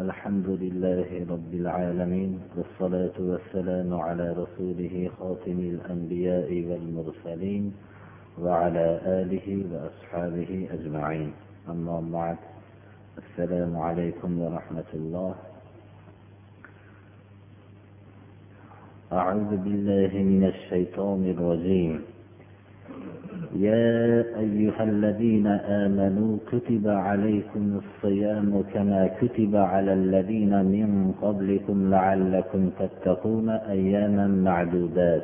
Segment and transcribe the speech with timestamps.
[0.00, 7.74] الحمد لله رب العالمين والصلاة والسلام على رسوله خاتم الأنبياء والمرسلين
[8.38, 11.32] وعلى آله وأصحابه أجمعين.
[11.68, 12.36] أما بعد
[13.18, 15.34] السلام عليكم ورحمة الله.
[19.12, 22.11] أعوذ بالله من الشيطان الرجيم.
[23.56, 33.48] يا أيها الذين آمنوا كتب عليكم الصيام كما كتب على الذين من قبلكم لعلكم تتقون
[33.50, 35.22] أياما معدودات.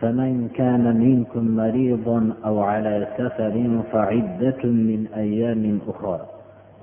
[0.00, 6.26] فمن كان منكم مريضا أو على سفر فعدة من أيام أخرى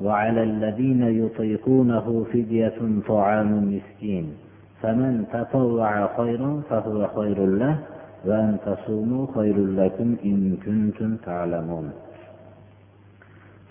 [0.02, 2.74] وعلى الذين يطيقونه فدية
[3.08, 4.34] طعام مسكين
[4.82, 7.78] فمن تطوع خيرا فهو خير له
[8.27, 11.93] وأن تصوموا خير لكم إن كنتم تعلمون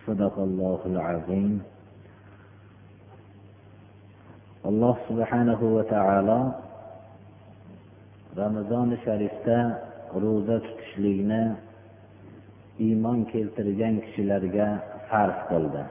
[0.08, 1.62] صدق الله العظيم
[4.68, 6.40] alloh subhanahu va taolo
[8.36, 9.58] ramazoni sharifda
[10.24, 11.44] ro'za tutishlikni
[12.86, 14.68] iymon keltirgan kishilarga
[15.10, 15.84] farz qildi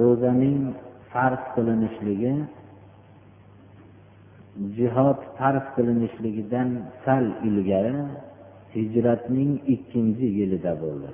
[0.00, 0.60] ro'zaning
[1.12, 2.32] farz qilinishligi
[4.77, 6.69] jihod farz qilinishligidan
[7.05, 7.95] sal ilgari
[8.75, 11.09] hijratning ikkinchi yilida bo'ldi.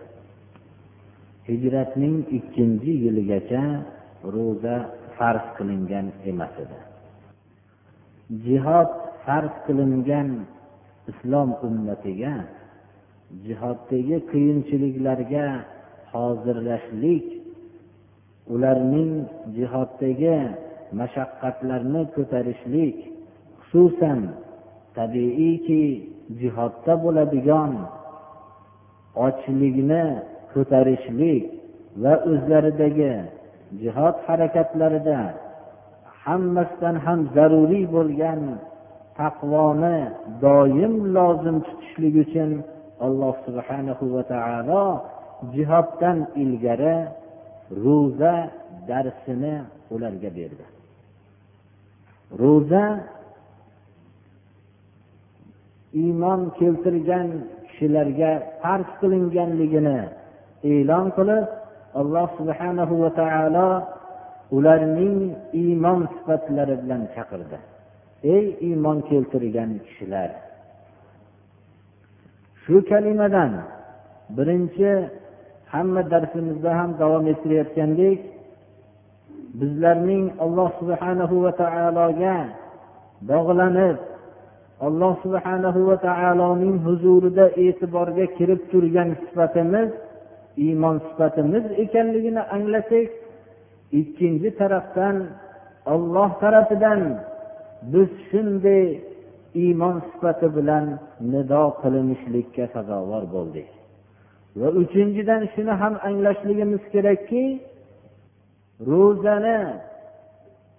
[1.49, 3.63] Hijratning ikkinchi yiligacha
[4.35, 4.75] ro'za
[5.17, 6.79] farz qilingan emas edi.
[8.45, 8.91] Jihod
[9.25, 10.29] farz qilingan
[11.11, 12.33] islom ummatiga
[13.45, 15.45] jihoddagi qiyinchiliklarga
[16.13, 17.25] hozirlashlik
[18.53, 19.11] ularning
[19.55, 20.37] jihoddagi
[20.99, 22.97] mashaqqatlarni ko'tarishlik
[23.69, 24.19] xususan
[24.97, 25.83] tabiiyki
[26.39, 27.73] jihodda bo'ladigan
[29.25, 30.05] ochlikni
[30.53, 31.43] ko'tarishlik
[32.03, 33.13] va o'zlaridagi
[33.81, 35.19] jihod harakatlarida
[36.23, 38.41] hammasidan ham zaruriy bo'lgan
[39.19, 39.99] taqvoni
[40.43, 42.49] doim lozim tutishlik uchun
[43.05, 44.85] alloh subhanahu va taolo
[45.55, 46.97] jihoddan ilgari
[47.85, 48.35] ro'za
[48.89, 49.55] darsini
[49.93, 50.65] ularga berdi.
[52.41, 52.83] Ro'za
[55.93, 57.27] iymon keltirgan
[57.67, 59.99] kishilarga farz qilinganligini
[60.71, 61.45] e'lon qilib
[61.99, 63.69] alloh subhanahu va taolo
[64.57, 65.17] ularning
[65.63, 67.57] iymon sifatlari bilan chaqirdi.
[68.35, 70.29] Ey iymon keltirgan kishilar!
[72.61, 73.51] Shu kalimadan
[74.37, 74.91] birinchi
[75.73, 78.19] hamma darsimizda ham davom ettirayotgandek
[79.59, 82.37] bizlarning alloh subhanahu va taologa
[83.31, 83.97] bog'lanib
[84.87, 89.89] alloh subhanahu va taoloning huzurida e'tiborga kirib turgan sifatimiz
[90.65, 93.09] iymon sifatimiz ekanligini anglasak
[94.01, 95.15] ikkinchi tarafdan
[95.93, 97.01] olloh tarafidan
[97.91, 98.85] biz shunday
[99.63, 100.85] iymon sifati bilan
[101.31, 103.69] nido qilinishlikka sazovor bo'ldik.
[104.59, 107.43] Va uchinchidan shuni ham anglashligimiz kerakki
[108.91, 109.59] ro'zani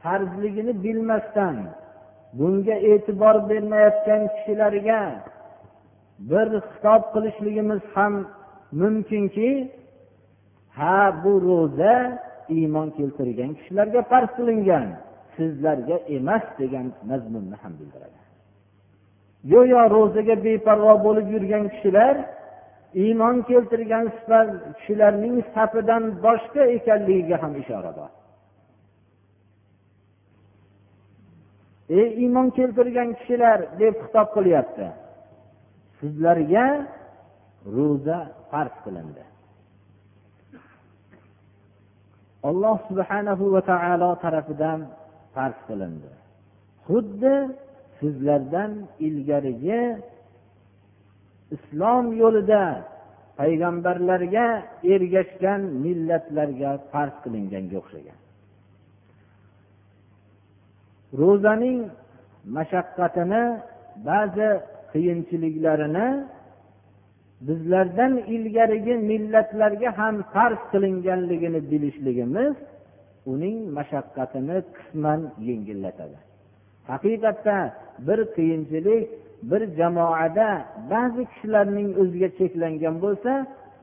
[0.02, 1.56] farzligini bilmasdan
[2.38, 5.00] bunga e'tibor bermayotgan kishilarga
[6.30, 8.14] bir xitob qilishligimiz ham
[8.80, 9.50] mumkinki
[10.78, 11.94] ha bu ro'za
[12.56, 14.86] iymon keltirgan kishilarga farz qilingan
[15.36, 18.20] sizlarga emas degan mazmunni ham bildiradi
[19.52, 22.14] go'yo ro'zaga beparvo bo'lib yurgan kishilar
[23.04, 24.06] iymon keltirgan
[24.78, 28.10] kishilarning safidan boshqa ekanligiga ham ishora bor.
[31.98, 34.86] Ey iymon keltirgan kishilar deb xitob qilyapti.
[35.98, 36.66] Sizlarga
[37.76, 38.18] ro'za
[38.50, 39.24] farz qilindi.
[42.48, 44.80] Alloh subhanahu va taolo tarafidan
[45.34, 46.12] farz qilindi.
[46.86, 47.34] Xuddi
[47.98, 48.72] sizlardan
[49.06, 49.82] ilgarigi
[51.56, 52.64] islom yo'lida
[53.40, 54.46] payg'ambarlarga
[54.94, 58.18] ergashgan millatlarga farz qilinganga o'xshagan.
[61.18, 61.80] Ro'zaning
[62.56, 63.42] mashaqqatini
[64.08, 64.48] ba'zi
[64.92, 66.08] qiyinchiliklarini
[67.46, 72.54] bizlardan ilgarigi millatlarga ham farz qilinganligini bilishligimiz
[73.32, 76.18] uning mashaqqatini qisman yengillatadi.
[76.90, 77.56] Haqiqatda
[78.06, 79.04] bir qiyinchilik
[79.50, 80.48] bir jamoada
[80.92, 83.32] ba'zi kishilarning o'ziga cheklangan bo'lsa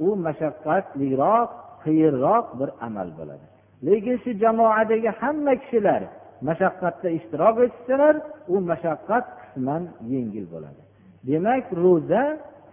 [0.07, 1.49] u mashaqqatliroq
[1.83, 3.45] qiyinroq bir amal bo'ladi.
[3.87, 6.01] Lekin shu jamoadagi hamma kishilar
[6.47, 8.15] mashaqqatda ishtirok etsalar
[8.53, 10.81] u mashaqqat qisman yengil bo'ladi.
[11.27, 12.23] Demak ro'za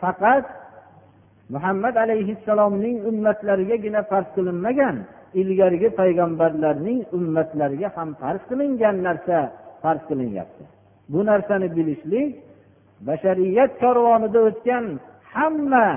[0.03, 0.47] faqat
[1.55, 4.97] muhammad alayhissalomning ummatlarigagina farz qilinmagan
[5.41, 9.39] ilgarigi payg'ambarlarning ummatlariga ham farz qilingan narsa
[9.83, 10.65] farz qilinyapti.
[11.13, 12.31] Bu narsani bilishlik
[13.09, 14.85] bashariyat karvonida o'tgan
[15.35, 15.89] hamma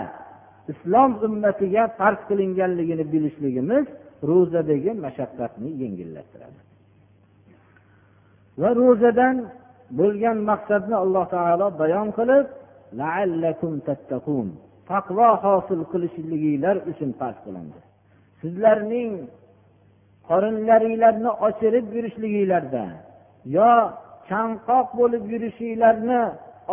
[0.72, 3.86] islom ummatiga farz qilinganligini bilishligimiz
[4.30, 6.67] ro'zadagi mashaqqatni yengillashtiradi.
[8.62, 9.36] Va ro'zadan
[10.00, 12.45] bo'lgan maqsadni alloh taolo bayon qilib
[14.89, 17.80] taqvo hosil qilishliginglar uchun farz qilindi.
[18.42, 19.12] Sizlarning
[20.30, 22.86] qorinlaringlarni ochirib yurishliginglarda
[23.57, 23.71] yo
[24.30, 26.21] chanqoq bo'lib yurishinglarni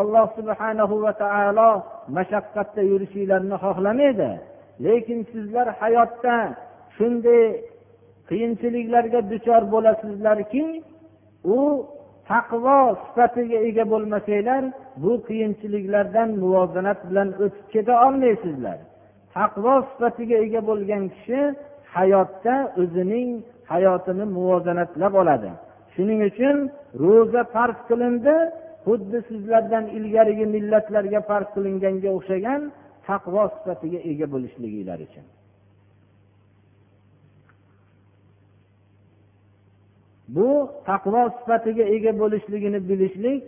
[0.00, 1.70] alloh subhanahu va taolo
[2.16, 4.30] mashaqqatda yurishinglarni xohlamaydi.
[4.84, 6.36] Lekin sizlar hayotda
[6.96, 7.42] shunday
[8.28, 10.64] qiyinchiliklarga duchor bo'lasizlarki
[11.44, 11.58] u
[12.30, 14.62] taqvo sifatiga ega bo'lmasanglar
[15.02, 18.78] bu qiyinchiliklardan muvozanat bilan o'tib keta olmaysizlar.
[19.36, 21.40] Taqvo sifatiga ega bo'lgan kishi
[21.96, 23.28] hayotda o'zining
[23.72, 25.50] hayotini muvozanatlab oladi.
[25.94, 26.56] Shuning uchun
[27.04, 28.36] ro'za farz qilindi
[28.86, 32.60] xuddi sizlardan ilgarigi millatlarga farz qilinganga o'xshagan
[33.08, 35.24] taqvo sifatiga ega bo'lishliginglar uchun.
[40.28, 43.42] Bu taqvo sifatiga ega bo'lishligini bilishlik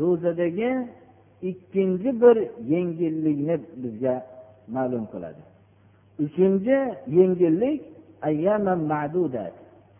[0.00, 0.70] ro'zadagi
[1.42, 2.36] ikkinchi bir
[2.72, 4.14] yengillikni bizga
[4.74, 5.42] ma'lum qiladi.
[6.24, 6.76] Uchinchi
[7.18, 7.80] yengillik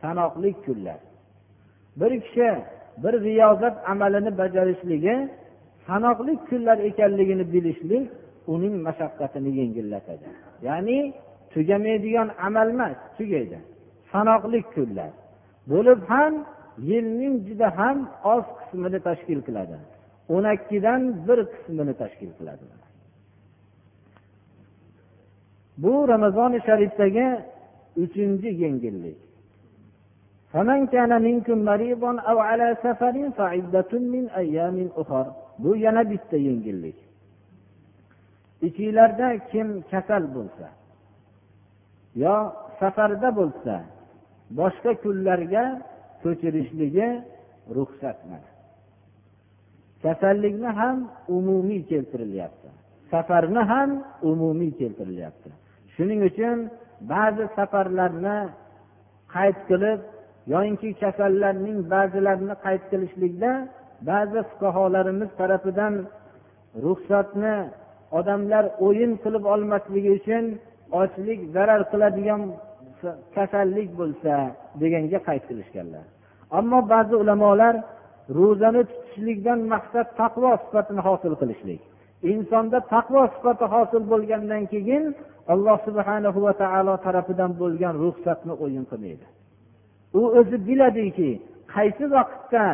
[0.01, 1.01] sanoqli kunlar.
[1.97, 2.51] Bir kishi
[3.03, 5.29] bir riyozat amalini bajarishligi
[5.87, 8.11] sanoqli kunlar ekanligini bilishlik
[8.47, 10.27] uning mashaqqatini yengillatadi.
[10.63, 10.99] Ya'ni
[11.53, 13.59] tugamaydigan amal emas tugaydi.
[14.13, 15.11] Sanoqli kunlar.
[15.71, 16.33] Bo'lib ham
[16.91, 17.99] yilning juda ham
[18.35, 19.77] oz qismini tashkil qiladi.
[20.35, 22.65] O'n ikkidan bir qismini tashkil qiladi.
[25.83, 27.27] Bu ramazoni sharifdagi
[28.05, 29.19] uchinchi yengillik.
[35.65, 36.99] Bu yana bitta yengillik.
[38.67, 40.67] Ichinglarda kim kasal bo'lsa
[42.23, 42.37] yo
[42.81, 43.75] safarda bo'lsa
[44.59, 45.65] boshqa kunlarga
[46.23, 47.09] ko'chirishligi
[47.77, 48.19] ruxsat
[50.03, 50.97] kasallikni ham
[51.37, 52.69] umumiy keltirilyapti.
[53.11, 53.91] Safarni ham
[54.31, 55.51] umumiy keltirilyapti.
[55.95, 56.59] Shuning uchun
[57.13, 58.39] ba'zi safarlarni
[59.35, 60.01] qayd qilib
[60.53, 63.51] yoyinki kasallarning ba'zilarini qayd qilishlikda
[64.11, 65.95] ba'zi fuqarolarimiz tarafidan
[66.85, 67.57] ruxsatni
[68.19, 70.45] odamlar o'yin qilib olmasligi uchun
[71.01, 72.43] ochlik zarar qiladigan
[73.37, 74.35] kasallik bo'lsa
[74.81, 76.05] deganga qayd qilishganlar.
[76.59, 77.75] Ammo ba'zi ulamolar
[78.39, 81.81] ro'zani tutishlikdan maqsad taqvo sifatini hosil qilishlik.
[82.33, 85.05] Insonda taqvo sifati hosil bo'lgandan keyin
[85.53, 89.27] alloh subhana va taolo tarafidan bo'lgan ruxsatni o'yin qilmaydi.
[90.21, 91.31] U o'zi biladiki
[91.75, 92.67] qaysi vaqtda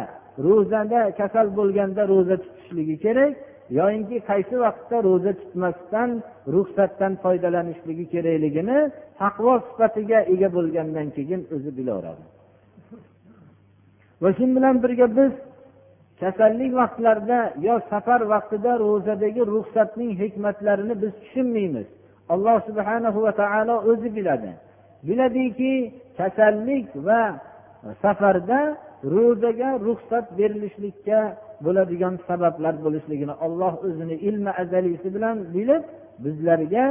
[0.46, 3.32] ro'zada kasal bo'lganda ro'za tutishligi kerak
[3.78, 6.10] yoyinki qaysi vaqtda ro'za tutmasdan
[6.54, 8.78] ruxsatdan foydalanishligi kerakligini
[9.20, 12.24] taqvo sifatiga ega bo'lgandan keyin o'zi bilaveradi.
[14.22, 15.32] Va shu bilan birga biz
[16.20, 21.88] kasallik vaqtlarida yo safar vaqtida ro'zadagi ruxsatning hikmatlarini biz tushunmaymiz.
[22.32, 24.50] Alloh subhanahu va taolo o'zi biladi.
[25.08, 25.74] Biladiki
[26.18, 27.22] kasallik va
[28.02, 28.60] safarda
[29.14, 31.20] ro'zaga ruxsat berilishlikka
[31.64, 35.82] bo'ladigan sabablar bo'lishligini olloh o'zini ilmi azaliysi bilan bilib
[36.24, 36.84] bizlarga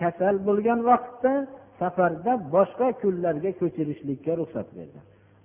[0.00, 1.32] kasal bo'lgan vaqtda
[1.80, 4.98] safarda boshqa kunlarga ko'chirishlikka ruxsat berdi.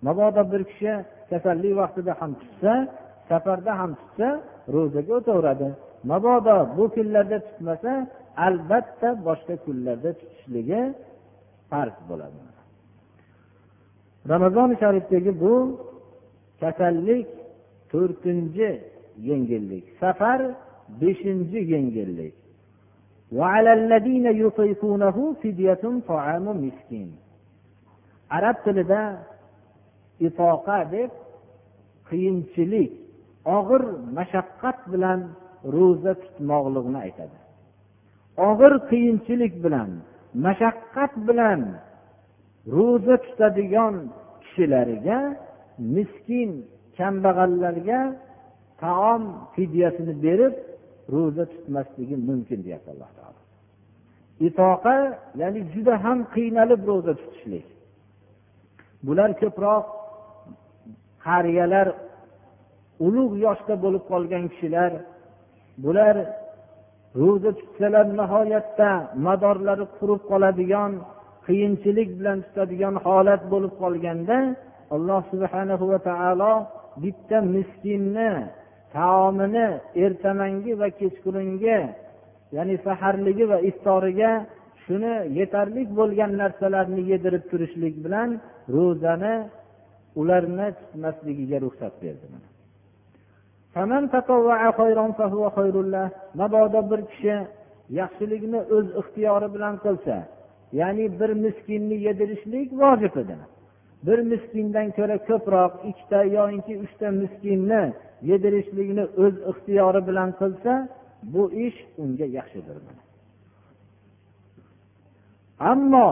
[0.08, 0.94] Mabodo bir kishi
[1.32, 2.74] kasallik vaqtida ham tutsa
[3.30, 4.28] safarda ham tutsa
[4.76, 5.68] ro'zaga o'taveradi.
[6.12, 7.92] Mabodo bu kunlarda tutmasa
[8.48, 10.82] albatta boshqa kunlarda tutishligi
[11.70, 12.40] farz bo'ladi.
[14.34, 15.54] Ramazoni sharifdagi bu
[16.62, 17.28] kasallik
[17.92, 18.70] to'rtinchi
[19.28, 20.40] yengillik safar
[21.02, 22.36] beshinchi yengillik.
[28.38, 29.02] Arab tilida
[30.28, 31.12] itoqa deb
[32.10, 32.92] qiyinchilik
[33.58, 33.84] og'ir
[34.18, 35.20] mashaqqat bilan
[35.76, 37.38] ro'za tutmoqlikni aytadi.
[38.50, 39.90] Og'ir qiyinchilik bilan
[40.46, 41.62] mashaqqat bilan
[42.76, 43.96] ro'za tutadigan
[44.44, 45.20] kishilariga
[45.96, 46.50] miskin
[46.98, 48.00] kambag'allarga
[48.84, 49.24] taom
[49.56, 50.54] fidyasini berib
[51.14, 53.42] ro'za tutmasligi mumkin deyapti alloh taolo.
[54.48, 54.96] Itoqa
[55.42, 57.68] ya'ni juda ham qiynalib ro'za tutishlik.
[59.06, 59.86] Bular ko'proq
[61.26, 61.88] qariyalar
[63.06, 64.92] ulug' yoshda bo'lib qolgan kishilar
[65.84, 66.16] bular
[67.22, 68.90] ro'za tutsalar nihoyatda
[69.28, 70.92] madorlari qurib qoladigan
[71.48, 74.38] qiyinchilik bilan tutadigan holat bo'lib qolganda
[74.96, 76.54] alloh subhanahu va taolo
[77.04, 78.32] bitta miskinni
[78.96, 79.68] taomini
[80.06, 81.80] ertamangi va kechqurungi
[82.56, 84.32] ya'ni saharligi va iftoriga
[84.84, 88.30] shuni yetarli bo'lgan narsalarni yedirib turishlik bilan
[88.76, 89.36] ro'zani
[90.22, 92.26] ularni tutmasligiga ruxsat berdi
[96.42, 97.36] mabodo bir kishi
[98.00, 100.16] yaxshilikni o'z ixtiyori bilan qilsa
[100.80, 103.36] ya'ni bir miskinni yedirishlik vojib edi.
[104.06, 107.84] Bir miskindan ko'ra ko'proq ikkita yoinki uchta miskinni
[108.30, 110.74] yedirishlikni o'z ixtiyori bilan qilsa
[111.34, 112.78] bu ish unga yaxshidir.
[115.72, 116.10] Ammo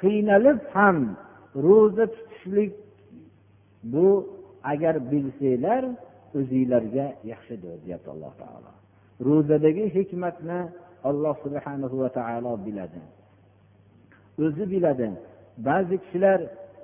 [0.00, 0.98] qiynalib ham
[1.66, 2.72] ro'za tutishlik
[3.92, 4.08] bu
[4.72, 5.82] agar bilsanglar
[6.38, 8.72] o'zinglarga yaxshidir deyapti alloh taolo.
[9.28, 10.60] Ro'zadagi hikmatni
[11.04, 13.00] alloh subhana va taolo biladi.
[14.44, 15.08] O'zi biladi.
[15.66, 16.40] Ba'zi kishilar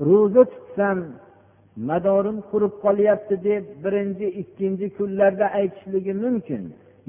[0.08, 0.98] ro'za tutsam
[1.88, 6.62] madorim qurib qolyapti deb birinchi ikkinchi kunlarda aytishligi mumkin.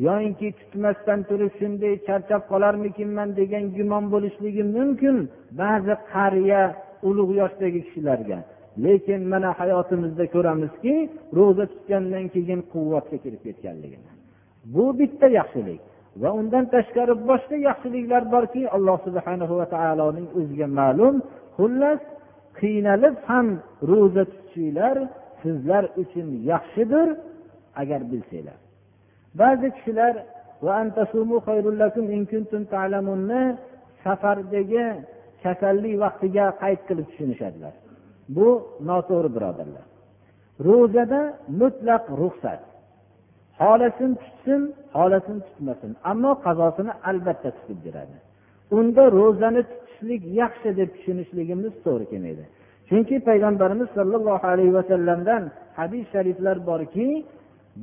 [0.06, 5.16] Yoyinki tutmasdan turib shunday charchab qolarmikinman degan gumon bo'lishligi mumkin
[5.62, 6.62] ba'zi qariya
[7.10, 8.38] ulug' yoshdagi kishilarga.
[8.86, 10.94] Lekin mana hayotimizda ko'ramizki
[11.38, 14.12] ro'za tutgandan keyin quvvatga kirib ketganligini.
[14.74, 15.82] Bu bitta yaxshilik.
[16.22, 21.16] Va undan tashqari boshqa yaxshiliklar borki alloh subhana va taoloning o'ziga ma'lum.
[21.58, 22.02] Xullas
[22.60, 23.48] qiynalib ham
[23.92, 24.98] ro'za tutishinglar
[25.42, 27.08] sizlar uchun yaxshidir
[27.82, 28.60] agar bilsanglar.
[29.42, 30.14] Ba'zi kishilar
[34.04, 34.86] safardagi
[35.44, 37.74] kasallik vaqtiga qayd qilib tushunishadilar.
[38.36, 38.48] Bu
[38.90, 39.86] noto'g'ri birodarlar.
[40.68, 41.22] Ro'zada
[41.62, 42.62] mutlaq ruxsat.
[43.64, 44.62] Xohlasin tutsin
[44.96, 45.92] xohlasin tutmasin.
[46.12, 48.18] Ammo qazosini albatta tutib beradi.
[48.78, 52.44] Unda ro'zani tutishlik yaxshi deb tushunishligimiz to'g'ri kelmaydi.
[52.90, 55.44] Chunki payg'ambarimiz sollallohu alayhi vasallamdan
[55.80, 57.08] hadis shariflar borki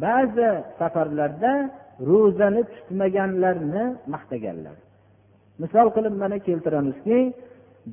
[0.05, 1.53] ba'zi safarlarda
[2.11, 3.85] ro'zani tutmaganlarni
[4.15, 4.77] maqtaganlar.
[5.63, 7.19] Misol qilib mana keltiramizki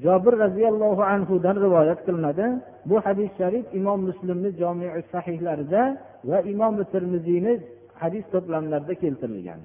[0.03, 2.45] jobir roziyallohu anhudan rivoyat qilinadi.
[2.89, 5.81] Bu hadis sharif imom muslimni jomii sahihlarida
[6.29, 7.53] va imom termiziyni
[8.01, 9.61] hadis to'plamlarida keltirilgan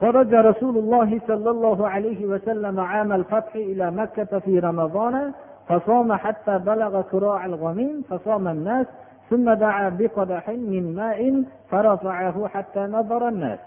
[0.00, 5.32] خرج رسول الله صلى الله عليه وسلم عام الفتح إلى مكة في رمضان
[5.68, 8.86] فصام حتى بلغ كراع الغميم فصام الناس
[9.30, 13.58] ثم دعا بقدح من ماء فرفعه حتى نظر الناس.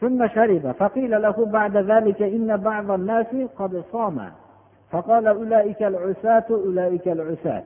[0.00, 4.30] ثم شرب فقيل له بعد ذلك إن بعض الناس قد صام.
[4.90, 7.62] فقال أولئك العساة أولئك العساة.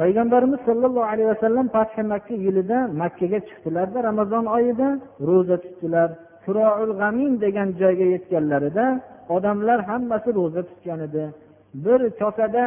[0.00, 4.88] Payg'ambarimiz sollallohu alayhi vasallam fathi makka yilida makkaga chiqdilarda ramazon oyida
[5.28, 6.08] ro'za tutdilar.
[6.44, 8.84] Turoul g'amin degan joyga yetganlarida
[9.36, 11.24] odamlar hammasi ro'za tutgan edi.
[11.84, 12.66] Bir kosada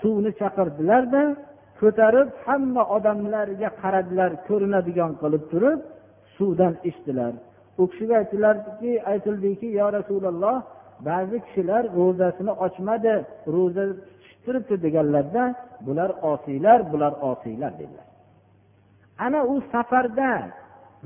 [0.00, 1.22] suvni chaqirdilarda
[1.80, 5.80] ko'tarib hamma odamlarga qaradilar ko'rinadigan qilib turib
[6.36, 7.32] suvdan ichdilar.
[7.80, 10.56] U kishiga aytdilarki aytildiki yo rasululloh
[11.08, 13.14] ba'zi kishilar ro'zasini ochmadi
[13.54, 13.84] ro'za
[14.44, 15.42] turibdi deganlarda
[15.86, 18.06] bular osiylar bular osiylar dedilar.
[19.24, 20.30] Ana u safarda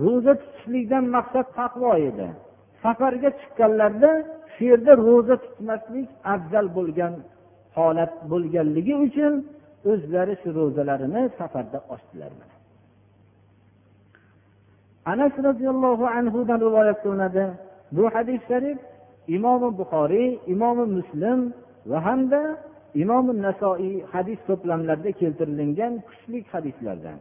[0.04, 2.28] ro'za tutishlikdan maqsad taqvo edi.
[2.82, 4.10] Safarga chiqqanlarda
[4.54, 7.14] shu yerda ro'za tutmaslik afzal bo'lgan
[7.76, 9.32] holat bo'lganligi uchun
[9.90, 12.32] o'zlari shu ro'zalarini safarda ochdilar
[15.12, 17.44] anas roziyallohu anhudan rivoyat qilinadi.
[17.96, 18.78] Bu hadis sharif
[19.36, 21.40] imomi buxoriy imomi muslim
[21.90, 22.40] va hamda
[23.02, 27.18] imomi nasoiy hadis to'plamlarida keltirilgan kuchli hadislardan.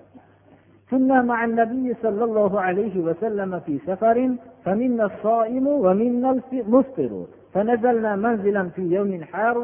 [0.90, 4.18] كنا مع النبي صلى الله عليه وسلم في سفر
[4.66, 7.12] فمنا الصائم ومنا المفطر
[7.54, 9.58] فنزلنا منزلا في يوم حار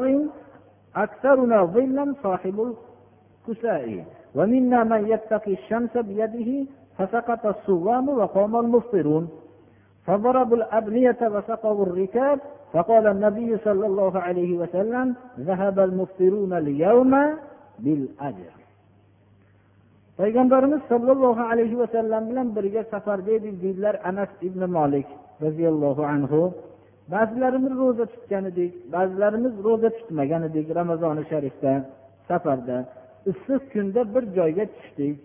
[0.96, 2.56] أكثرنا ظلا صاحب
[3.48, 4.04] الكساء
[4.34, 6.50] ومنا من يتقي الشمس بيده
[6.98, 9.28] فسقط الصوام وقام المفطرون
[10.07, 12.39] فضربوا الأبنية وسقوا الركاب
[12.73, 17.13] فقال النبي صلى الله عليه وسلم ذهب المفطرون اليوم
[17.79, 18.57] بالأجر
[20.21, 25.07] payg'ambarimiz sollallohu alayhi vasallam bilan birga safarda edik deydilar anas ibn molik
[25.45, 26.39] roziyallohu anhu
[27.13, 31.73] ba'zilarimiz ro'za tutgan edik ba'zilarimiz ro'za tutmagan edik ramazoni sharifda
[32.29, 32.77] safarda
[33.31, 35.15] issiq kunda bir joyga tushdik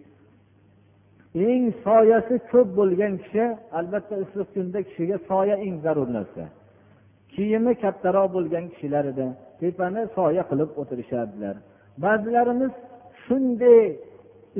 [1.45, 3.43] Eng soyasi ko'p bo'lgan kishi
[3.79, 6.43] albatta issiq kunda kishiga soya eng zarur narsa.
[7.33, 9.27] Kiyimi kattaroq bo'lgan kishilar edi.
[9.59, 11.55] Tepani soya qilib o'tirishardilar.
[12.03, 12.73] Ba'zilarimiz
[13.25, 13.81] shunday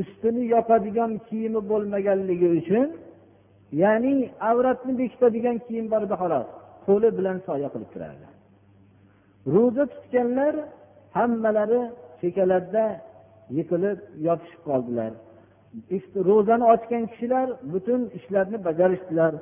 [0.02, 2.88] ustini yopadigan kiyimi bo'lmaganligi uchun
[3.82, 4.14] ya'ni
[4.50, 6.48] avratni bekitadigan kiyim bor edi xolos
[6.88, 8.28] qo'li bilan soya qilib turardi.
[9.54, 10.54] Ro'za tutganlar
[11.18, 11.82] hammalari
[12.22, 12.86] chekalarda
[13.58, 15.12] yiqilib yotishib qoldilar.
[16.30, 19.34] Ro'zani ochgan kishilar butun ishlarni bajarishdilar.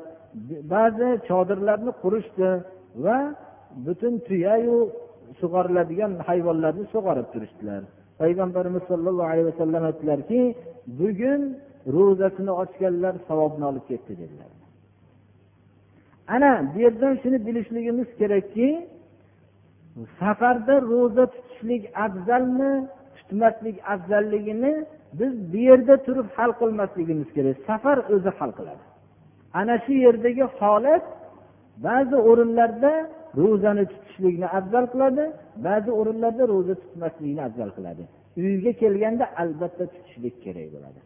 [0.73, 2.49] Ba'zi chodirlarni qurishdi
[3.05, 3.17] va
[3.85, 4.77] butun tuyayu
[5.39, 7.81] sug'oriladigan hayvonlarni sug'orib turishdilar.
[8.21, 10.41] Payg'ambarimiz sollallohu alayhi vasallam aytdilarki
[10.99, 11.41] bugun
[11.95, 14.51] ro'zasini ochganlar savobni olib ketdi dedilar.
[16.35, 18.67] Ana bu yerdan shuni bilishligimiz kerakki
[20.19, 22.73] safarda ro'za tutishlik afzalmi
[23.17, 24.73] tutmaslik afzalligini
[25.19, 27.55] biz bu yerda turib hal qilmasligimiz kerak.
[27.67, 28.83] Safar o'zi hal qiladi.
[29.59, 31.05] Ana shu yerdagi holat
[31.87, 32.93] ba'zi o'rinlarda
[33.41, 35.23] ro'zani tutishlikni afzal qiladi
[35.67, 38.03] ba'zi o'rinlarda ro'za tutmaslikni afzal qiladi.
[38.43, 40.99] Uyga kelganda albatta tutishlik kerak bo'ladi.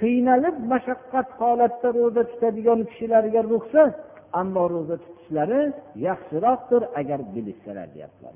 [0.00, 3.94] Qiynalib mashaqqat holatda ro'za tutadigan kishilarga ruxsat
[4.40, 5.60] ammo ro'za tutishlari
[6.06, 8.34] yaxshiroqdir agar bilishsalar deyaptilar.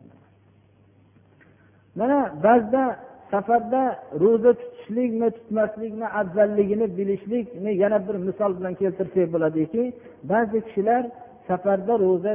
[2.00, 2.83] Mana ba'zida
[3.31, 3.83] safarda
[4.23, 9.83] ro'za tutishlikmi tutmaslikni afzalligini bilishlikni yana bir misol bilan keltirsak bo'ladiki
[10.31, 11.03] ba'zi kishilar
[11.49, 12.33] safarda ro'za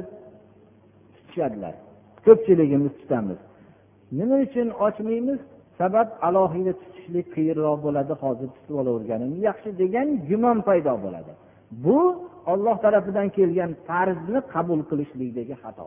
[1.16, 1.74] tutishadilar.
[2.26, 3.40] Ko'pchiligimiz tutamiz.
[4.18, 5.40] Nima uchun ochmaymiz?
[5.80, 9.32] Sabab alohida tutishlik qiyinroq bo'ladi hozir tutib olaverganim.
[9.48, 11.32] Yaxshi degan gumon paydo bo'ladi.
[11.86, 12.00] Bu
[12.52, 15.84] olloh tarafidan kelgan farzni qabul qilishlikdagi xato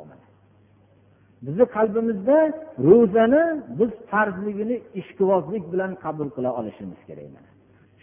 [1.45, 2.38] bizni qalbimizda
[2.88, 3.43] ro'zani
[3.78, 7.45] biz farzligini ishqibozlik bilan qabul qila olishimiz kerak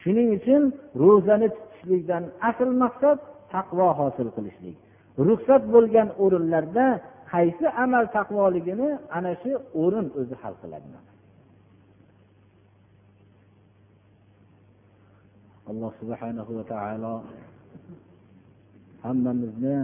[0.02, 0.62] shuning uchun
[1.04, 3.18] ro'zani tutishlikdan asl maqsad
[3.54, 4.78] taqvo hosil qilishlik.
[5.28, 6.86] Ruxsat bo'lgan o'rinlarda
[7.34, 9.52] qaysi amal taqvoligini ana shu
[9.84, 10.88] o'rin o'zi hal qiladi
[15.72, 17.14] alloh subhanahu va taolo
[19.06, 19.78] hammamizni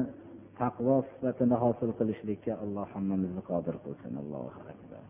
[0.60, 5.04] taqvo sifatini hosil qilishlikka alloh hammamizni qodir qilsin allohu akbar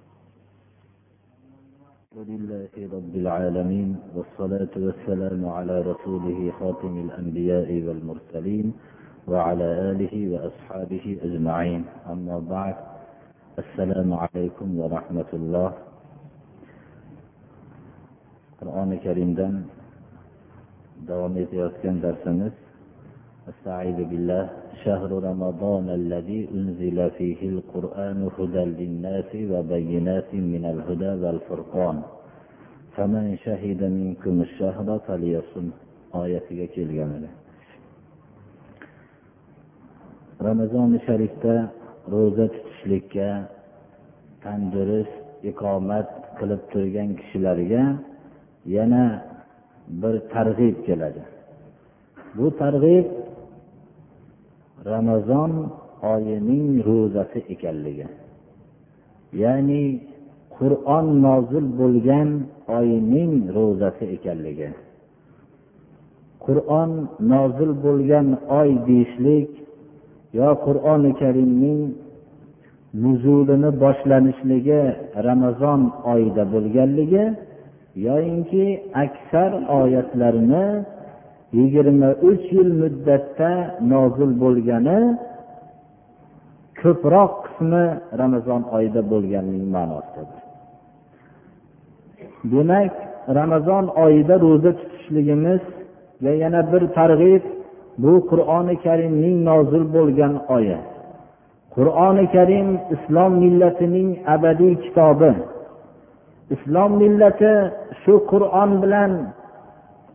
[2.17, 8.67] لله رب العالمين والصلاة والسلام على رسوله خاتم الأنبياء والمرسلين
[9.29, 11.81] وعلى آله وأصحابه أجمعين.
[12.09, 12.75] أما بعد
[13.61, 15.71] السلام عليكم ورحمة الله.
[18.61, 19.29] قرآن كريم
[21.07, 22.51] davom etayotgan darsimiz
[23.48, 24.44] استعيذ بالله
[24.84, 31.96] شهر رمضان الذي أنزل فيه القرآن هدى للناس وبينات من الهدى والفرقان
[32.96, 35.66] فمن شهد منكم الشهر فليصم
[36.22, 37.30] oyatiga kelgan edi
[40.46, 41.54] ramazoni sharifda
[42.12, 43.28] ro'za tutishlikka
[44.44, 45.16] tandurust
[45.50, 47.82] iqomat qilib turgan kishilarga
[48.76, 49.04] yana
[50.02, 51.22] bir targ'ib keladi
[52.36, 53.06] bu targ'ib
[54.85, 55.51] ramazon
[56.13, 58.07] oyining ro'zasi ekanligi.
[59.41, 59.83] Ya'ni
[60.57, 62.29] qur'on nozil bo'lgan
[62.77, 64.69] oyning ro'zasi ekanligi.
[66.45, 66.91] Qur'on
[67.33, 68.27] nozil bo'lgan
[68.59, 69.49] oy deyishlik
[70.39, 71.81] yo qur'oni karimning
[73.03, 74.81] nuzulini boshlanishligi
[75.27, 75.81] ramazon
[76.13, 77.25] oyida bo'lganligi
[78.07, 78.65] yoyinki
[79.03, 80.65] aksar oyatlarni
[81.57, 83.51] yigirma uch yil muddatda
[83.91, 84.99] nozil bo'lgani
[86.81, 87.85] ko'proq qismi
[88.21, 90.39] ramazon oyida bo'lganligi ma'nosidir.
[92.53, 92.93] Demak
[93.39, 97.43] ramazon oyida ro'za tutishligimizga yana bir targ'ib
[98.03, 100.79] bu qur'oni karimning nozil bo'lgan oyi.
[101.75, 105.31] Qur'oni karim islom millatining abadiy kitobi.
[106.55, 107.53] Islom millati
[108.01, 109.11] shu qur'on bilan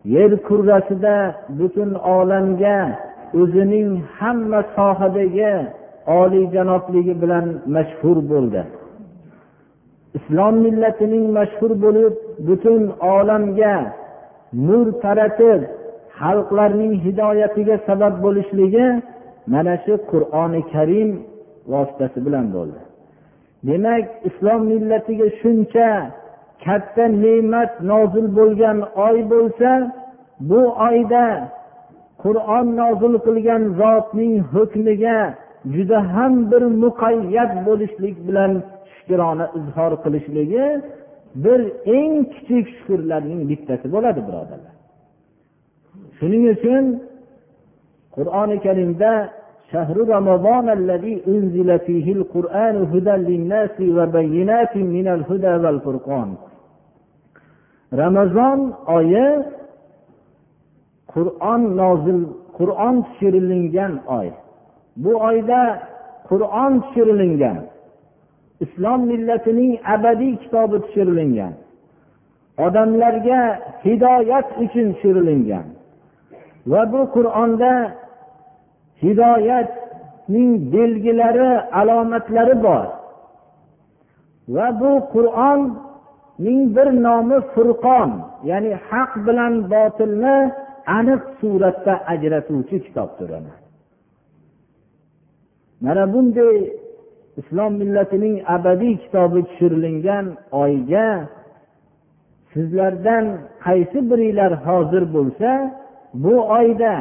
[0.05, 1.17] yer kurrasida
[1.59, 2.79] butun olamga
[3.41, 5.55] o'zining hamma sohadagi
[6.21, 8.63] oliyjanobligi bilan mashhur bo'ldi.
[10.19, 12.15] Islom millatining mashhur bo'lib
[12.49, 12.83] butun
[13.17, 13.77] olamga
[14.67, 15.61] nur taratib
[16.21, 18.87] xalqlarning hidoyatiga sabab bo'lishligi
[19.53, 21.11] mana shu qur'oni karim
[21.73, 22.81] vositasi bilan bo'ldi.
[23.69, 25.89] Demak islom millatiga shuncha
[26.65, 29.71] katta ne'mat nozil bo'lgan oy bo'lsa
[30.49, 31.27] bu oyda
[32.23, 35.19] qur'on nozil qilgan zotning hukmiga
[35.75, 38.53] juda ham bir muqayyat bo'lishlik bilan
[38.95, 40.67] shukrona izhor qilishligi
[41.45, 41.61] bir
[41.99, 44.75] eng kichik shukurlarning bittasi bo'ladi birodarlar.
[46.19, 46.85] Shuning uchun
[48.17, 49.13] qur'oni karimda
[49.74, 56.30] شهر رمضان الذي أنزل فيه القرآن هدى للناس وبينات من الهدى والفرقان
[57.94, 58.60] رمضان
[58.98, 59.28] oyi
[61.14, 62.20] qur'on nozil
[62.58, 64.28] qur'on tushirilingan oy
[65.04, 65.62] bu oyda
[66.30, 67.58] qur'on tushirilingan
[68.66, 71.54] islom millatining abadiy kitobi tushirilingan
[72.66, 73.42] odamlarga
[73.86, 75.68] hidoyat uchun tushirilgan
[76.72, 77.74] va bu qur'onda
[79.03, 82.87] hidoyatning belgilari alomatlari bor.
[84.55, 88.11] Va bu qur'onning bir nomi furqon
[88.51, 90.37] ya'ni haq bilan botilni
[90.99, 93.31] aniq suratda ajratuvchi kitobdir
[95.85, 96.57] mana bunday
[97.41, 100.27] islom millatining abadiy kitobi tushirilgan
[100.63, 101.09] oyga
[102.53, 103.25] sizlardan
[103.65, 105.51] qaysi biringlar hozir bo'lsa
[106.25, 106.95] bu oyda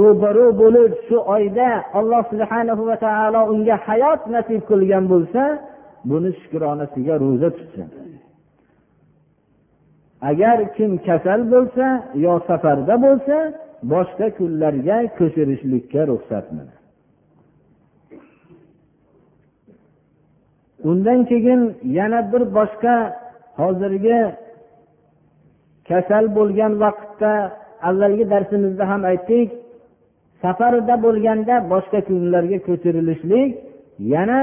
[0.00, 5.42] ro'baro bo'lib shu oyda alloh subhana va taolo unga hayot nasib qilgan bo'lsa
[6.10, 7.88] buni shukronasiga ro'za tutsin.
[10.30, 11.86] Agar kim kasal bo'lsa
[12.24, 13.36] yo safarda bo'lsa
[13.92, 16.46] boshqa kunlarga ko'chirishlikka ruxsat
[20.90, 21.60] undan keyin
[21.98, 22.96] yana bir boshqa
[23.60, 24.20] hozirgi
[25.88, 27.32] kasal bo'lgan vaqtda
[27.88, 29.48] avvalgi darsimizda ham aytdik
[30.42, 33.50] safarda bo'lganda boshqa kunlarga ko'chirilishlik
[34.14, 34.38] yana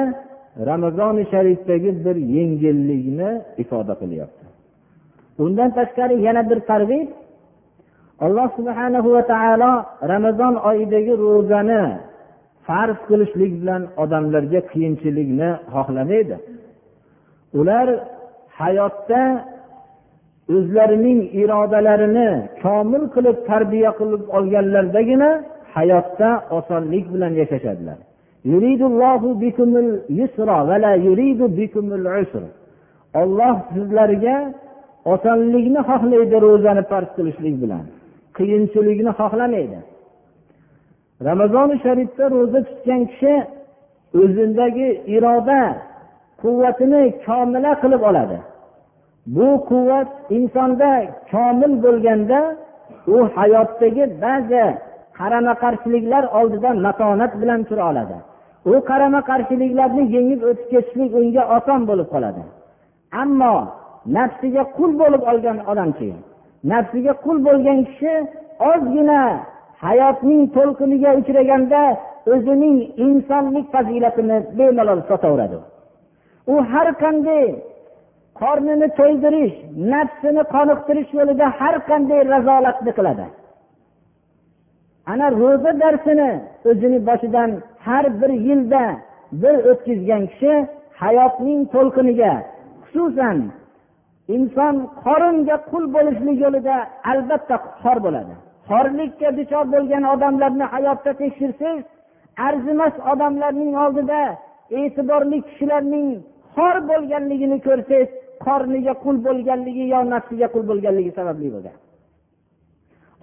[0.70, 3.30] ramazoni sharifdagi bir yengillikni
[3.64, 4.46] ifoda qilyapti.
[5.44, 7.08] Undan tashqari yana bir targ'ib
[8.26, 9.74] alloh subhana va taolo
[10.12, 11.84] ramazon oyidagi ro'zani
[12.68, 16.38] farz qilishlik bilan odamlarga qiyinchilikni xohlamaydi.
[17.60, 17.88] Ular
[18.60, 19.22] hayotda
[20.56, 22.30] o'zlarining irodalarini
[22.64, 25.30] komil qilib tarbiya qilib olganlardagina
[25.76, 27.98] hayotda osonlik bilan yashashadilar.
[33.22, 34.36] Olloh sizlarga
[35.14, 37.84] osonlikni xohlaydi ro'zani farz qilishlik bilan.
[38.38, 39.80] Qiyinchilikni xohlamaydi.
[41.28, 43.34] Ramazoni sharifda ro'za tutgan kishi
[44.22, 45.62] o'zidagi iroda
[46.42, 48.38] quvvatini komila qilib oladi.
[49.36, 50.92] Bu quvvat insonda
[51.32, 52.40] komil bo'lganda
[53.16, 54.66] u hayotdagi ba'zi
[55.20, 58.18] qarama qarshiliklar oldida matonat bilan tura oladi.
[58.72, 62.44] U qarama qarshiliklarni yengib o'tib ketishlik unga oson bo'lib qoladi.
[63.22, 63.56] Ammo
[64.18, 66.10] nafsiga qul bo'lib olgan odamchi
[66.72, 68.14] nafsiga qul bo'lgan kishi
[68.72, 69.22] ozgina
[69.86, 71.82] hayotning to'lqiniga uchraganda
[72.34, 75.58] o'zining insonlik fazilatini bemalol sotaveradi.
[76.54, 77.46] U har qanday
[78.42, 79.56] qornini to'ydirish
[79.94, 83.26] nafsini qoniqtirish yo'lida har qanday razolatni qiladi.
[85.12, 86.32] Ana ro'za darsini
[86.70, 87.50] o'zini boshidan
[87.86, 88.84] har bir yilda
[89.42, 90.54] bir o'tkazgan kishi
[91.02, 92.34] hayotning to'lqiniga
[92.86, 93.38] xususan
[94.36, 96.76] inson qoringa qul bo'lishlik yo'lida
[97.12, 98.34] albatta xor bo'ladi.
[98.70, 101.86] Xorlikka duchor bo'lgan odamlarni hayotda tekshirsangiz
[102.48, 104.22] arzimas odamlarning oldida
[104.80, 106.10] e'tiborli kishilarning
[106.56, 108.10] xor bo'lganligini ko'rsangiz
[108.50, 111.78] qorniga qul bo'lganligi yo nafsiga qul bo'lganligi sababli bo'lgan.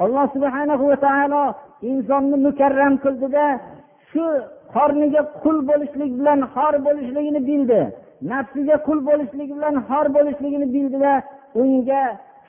[0.04, 1.44] Alloh subhana va taolo
[1.90, 3.44] insonni mukarram qildida
[4.10, 4.24] shu
[4.74, 7.80] qorniga qul bo'lishlik bilan xor bo'lishligini bildi
[8.32, 11.12] nafsiga qul bo'lishlik bilan xor bo'lishligini bildida
[11.62, 12.02] unga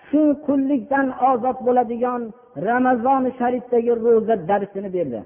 [0.08, 2.22] shu qullikdan ozod bo'ladigan
[2.68, 5.20] ramazoni sharifdagi ro'za darsini berdi.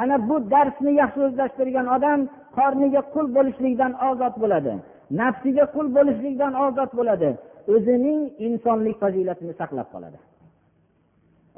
[0.00, 2.20] Ana bu darsni yaxshi o'zlashtirgan odam
[2.56, 4.72] qorniga qul bo'lishlikdan ozod bo'ladi.
[5.10, 7.30] Nafsiga qul bo'lishlikdan ozod bo'ladi.
[7.74, 10.18] O'zining insonlik fazilatini saqlab qoladi.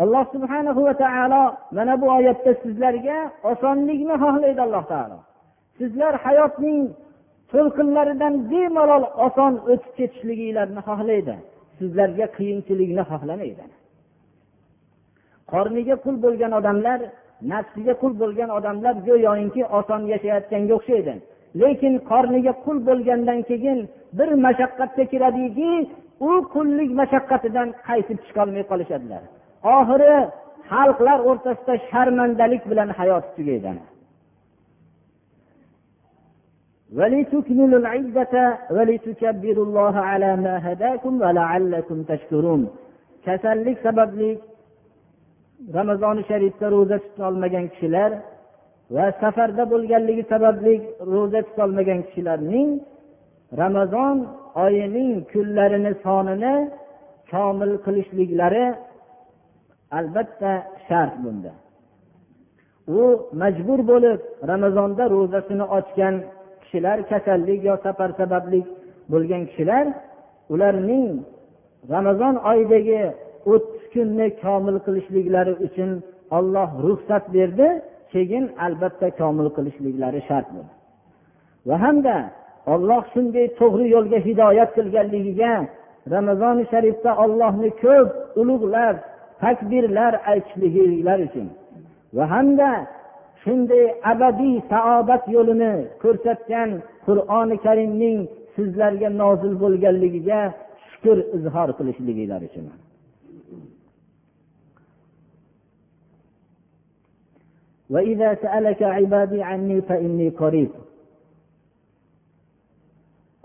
[0.02, 1.42] Alloh subhana va taolo
[1.76, 3.18] mana bu oyatda sizlarga
[3.52, 5.18] osonlikni xohlaydi alloh taolo.
[5.78, 6.82] Sizlar hayotning
[7.52, 11.34] to'lqinlaridan bemalol oson o'tib ketishliginglarni xohlaydi.
[11.78, 13.64] Sizlarga qiyinchilikni xohlamaydi.
[15.52, 16.98] Qorniga qul bo'lgan odamlar
[17.52, 21.14] nafsiga qul bo'lgan odamlar go'yoki oson yashayotganga o'xshaydi.
[21.60, 23.78] Lekin qorniga qul bo'lgandan keyin
[24.18, 25.70] bir mashaqqatga kiradiki
[26.28, 29.22] u qullik mashaqqatidan qaytib chiqolmay qolishadilar.
[29.76, 30.14] Oxiri
[30.70, 33.72] xalqlar o'rtasida sharmandalik bilan hayoti tugaydi.
[43.26, 44.30] Kasallik sababli
[45.76, 48.10] ramazoni sharifda ro'za tutolmagan kishilar
[48.94, 50.74] va safarda bo'lganligi sababli
[51.12, 52.68] ro'za tutolmagan kishilarning
[53.62, 54.16] ramazon
[54.64, 56.54] oyining kunlarini sonini
[57.30, 58.64] komil qilishliklari
[59.98, 60.52] albatta
[60.86, 61.52] shart bunda.
[62.98, 63.02] U
[63.42, 66.14] majbur bo'lib ramazonda ro'zasini ochgan
[66.62, 68.60] kishilar kasallik yo safar sababli
[69.12, 69.86] bo'lgan kishilar
[70.52, 71.08] ularning
[71.94, 73.00] ramazon oyidagi
[73.52, 75.90] o'ttiz kunni komil qilishliklari uchun
[76.38, 77.68] olloh ruxsat berdi.
[78.12, 80.72] Keyin albatta komil qilishliklari shart bo'ldi.
[81.68, 82.16] Va hamda
[82.74, 85.52] olloh shunday to'g'ri yo'lga hidoyat qilganligiga
[86.14, 88.08] ramazoni sharifda ollohni ko'p
[88.40, 88.96] ulug'lab
[89.44, 91.46] takbirlar aytishliklar uchun
[92.16, 92.70] va hamda
[93.42, 96.70] shunday abadiy saodat yo'lini ko'rsatgan
[97.06, 98.18] qur'oni karimning
[98.56, 100.40] sizlarga nozil bo'lganligiga
[100.90, 102.64] shukur izhor qilishliginglar uchun.
[107.89, 110.69] وإذا سألك عبادي عني فإني قريب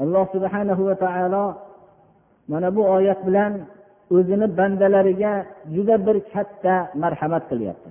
[0.02, 1.44] alloh subhanahu va taolo
[2.48, 3.52] mana bu oyat bilan
[4.16, 5.32] o'zini bandalariga
[5.74, 7.90] juda bir katta marhamat qilyapti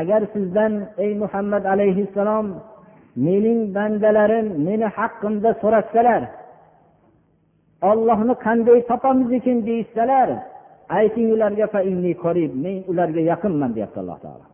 [0.00, 0.72] agar sizdan
[1.04, 2.46] ey muhammad alayhissalom
[3.26, 6.22] mening bandalarim meni haqqimda so'rashsalar
[7.90, 10.28] ollohni qanday topamiz ekan deyishsalar
[10.98, 11.66] ayting ularga
[12.64, 14.46] men ularga yaqinman deyapti alloh taolo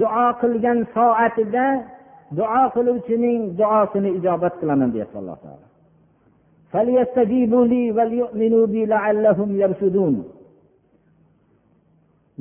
[0.00, 1.66] Duo qilgan soatida
[2.38, 5.66] duo qiluvchining duosini ijobat qilaman deyapti alloh taolo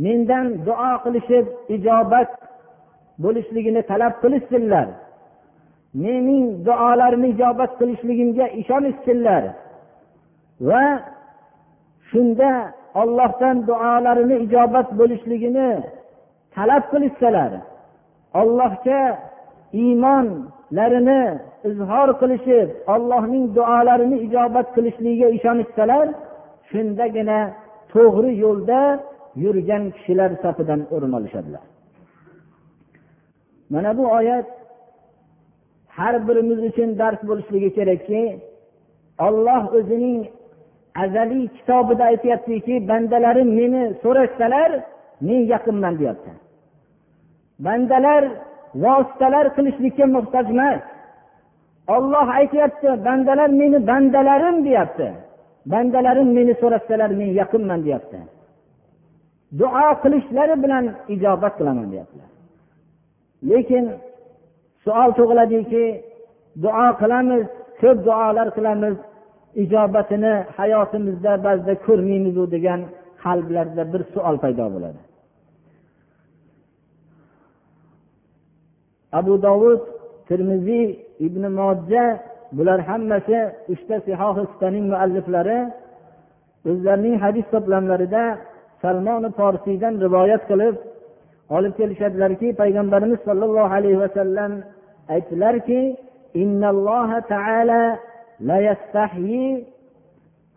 [0.03, 2.29] mendan duo qilishib ijobat
[3.23, 4.87] bo'lishligini talab qilishsinlar
[6.03, 9.43] mening duolarimni ijobat qilishligimga ishonishsinlar
[10.69, 10.85] va
[12.09, 12.51] shunda
[13.01, 15.69] ollohdan duolarini ijobat bo'lishligini
[16.55, 17.51] talab qilishsalar
[18.41, 19.01] ollohga
[19.83, 21.21] iymonlarini
[21.69, 26.07] izhor qilishib ollohning duolarini ijobat qilishligiga ishonishsalar
[26.69, 27.39] shundagina
[27.93, 28.81] to'g'ri yo'lda
[29.43, 31.63] yurgan kishilar safidan o'rin olishadilar.
[33.73, 34.47] Mana bu oyat
[35.97, 38.21] har birimiz uchun dars bo'lishligi kerakki
[39.27, 40.17] olloh o'zining
[40.95, 44.71] azaliy kitobida aytyaptiki bandalarim meni so'rashsalar
[45.27, 46.31] men yaqinman deyapti
[47.65, 48.23] bandalar
[48.83, 50.81] vositalar qilishlikka muhtoj emas
[51.95, 55.07] olloh aytyapti bandalar meni bandalarim deyapti
[55.71, 58.19] bandalarim meni so'rashsalar men yaqinman deyapti
[59.59, 62.29] duo qilishlari bilan ijobat qilaman deyaptilar
[63.49, 63.85] lekin
[64.85, 65.85] savol tug'iladiki
[66.63, 67.45] duo qilamiz
[67.81, 68.95] ko'p duolar qilamiz
[69.63, 72.81] ijobatini hayotimizda ba'zida ko'rmaymizu degan
[73.23, 74.99] qalblarda bir savol paydo bo'ladi.
[79.19, 79.81] Abu dovud
[80.29, 80.85] termiziy
[81.27, 82.05] ibn mojja
[82.57, 83.37] bular hammasi
[83.73, 85.59] uchta sihohistaning mualliflari
[86.69, 88.23] o'zlarining hadis to'plamlarida
[88.81, 90.75] salmoni forsiydan rivoyat qilib
[91.55, 94.51] olib kelishadilarki payg'ambarimiz sollallohu alayhi vasallam
[95.13, 95.79] aytdilarki
[98.40, 99.64] لا يستحيي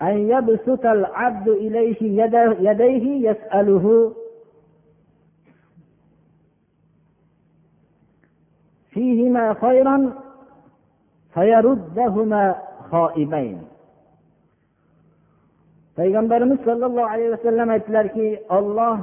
[0.01, 1.97] أن يبسط العبد إليه
[2.69, 4.13] يديه يسأله
[8.91, 10.13] فيهما خيرا
[11.33, 12.55] فيردهما
[12.91, 13.61] خائبين
[15.99, 18.97] payg'ambarimiz sollallohu alayhi vasallam aytdilarki olloh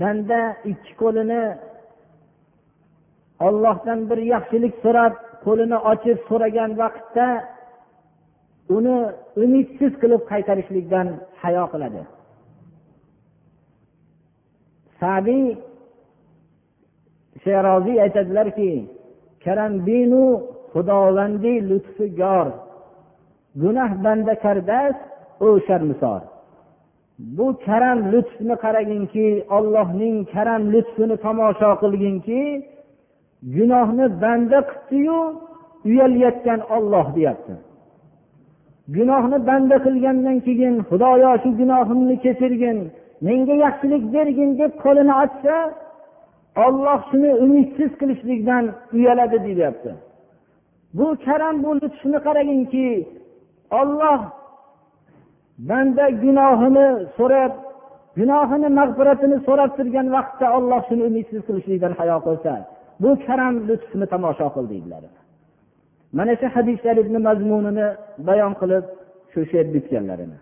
[0.00, 0.40] banda
[0.72, 1.42] ikki qo'lini
[3.46, 5.14] ollohdan bir yaxshilik so'rab
[5.45, 7.27] qo'lini ochib so'ragan vaqtda
[8.75, 8.97] uni
[9.43, 11.07] umidsiz qilib qaytarishlikdan
[11.41, 12.01] hayo qiladi.
[14.99, 15.45] Sabiy
[17.43, 18.71] sheroziy aytadilarki
[19.43, 20.23] karambinu
[20.71, 22.47] xudovandi lutfi gor.
[23.61, 24.95] Gunoh banda kardas
[25.45, 26.21] u sharmisor.
[27.37, 32.41] Bu karam lutfni qaraginki ollohning karam lutfini tomosha qilginki
[33.55, 35.19] gunohni banda qilibdiyu
[35.87, 37.53] uyalayotgan olloh deyapti.
[38.95, 42.77] Gunohni banda qilgandan keyin xudoyo shu gunohimni kechirgin
[43.25, 45.55] menga yaxshilik bergin deb qo'lini ochsa
[46.65, 48.63] olloh shuni umidsiz qilishlikdan
[48.95, 49.91] uyaladi deyapti.
[50.97, 52.87] Bu karam bu lutfni qaraginki
[53.79, 54.19] olloh
[55.69, 57.53] banda gunohini so'rab
[58.19, 62.53] gunohini mag'firatini so'rab turgan vaqtda olloh shuni umidsiz qilishlikdan hayo qilsa
[63.02, 65.02] bu karam lutfni tomosha qil deydilar
[66.16, 67.86] mana shu hadis sharifni mazmunini
[68.28, 68.84] bayon qilib
[69.32, 70.38] shu she'r bitganlarini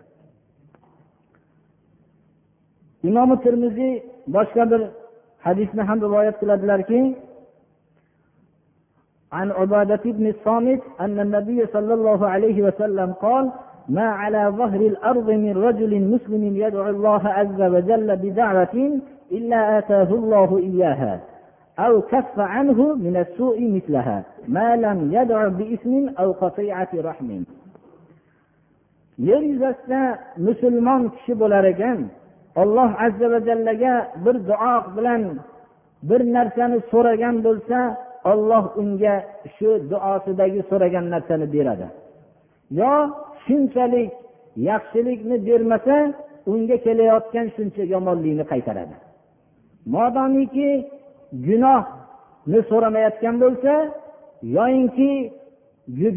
[3.09, 3.93] imomi termiziy
[4.35, 4.81] boshqa bir
[5.45, 7.01] hadisni ham rivoyat qiladilarki
[9.39, 13.45] عن عبادة بن الصامت أن النبي صلى الله عليه وسلم قال
[13.89, 18.75] ما على ظهر الأرض من رجل مسلم يدعو الله عز وجل بدعوة
[19.31, 21.13] إلا آتاه الله إياها
[21.79, 27.43] أو كف عنه من السوء مثلها ما لم يدع بإثم أو قطيعة رحم
[29.19, 31.99] yer yuzasida musulmon kishi bo'lar ekan
[32.61, 33.93] alloh azza va jallaga
[34.25, 35.21] bir duo bilan
[36.09, 37.79] bir narsani so'ragan bo'lsa
[38.31, 39.15] olloh unga
[39.55, 41.87] shu duosidagi so'ragan narsani beradi
[42.79, 42.93] yo
[43.45, 44.11] shunchalik
[44.69, 45.97] yaxshilikni bermasa
[46.51, 48.95] unga kelayotgan shuncha yomonlikni qaytaradi
[49.95, 50.69] modomiki
[51.46, 53.72] gunohni so'ramayotgan bo'lsa
[54.56, 55.10] yoyinki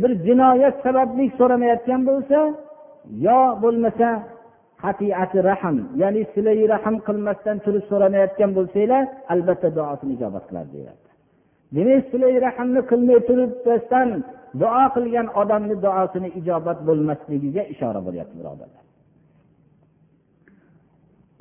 [0.01, 2.39] bir jinoyat sababli so'ramayotgan bo'lsa
[3.27, 4.09] yo bo'lmasa
[4.83, 11.09] qatiati rahm ya'ni silai rahm qilmasdan turib so'ramayotgan bo'lsanglar albatta duosini ijobat qiladi deyapti.
[11.75, 14.09] Demak silai rahmni qilmay turibdan
[14.61, 18.83] duo qilgan odamni duosini ijobat bo'lmasligiga ishora bo'lyapti birodarlar.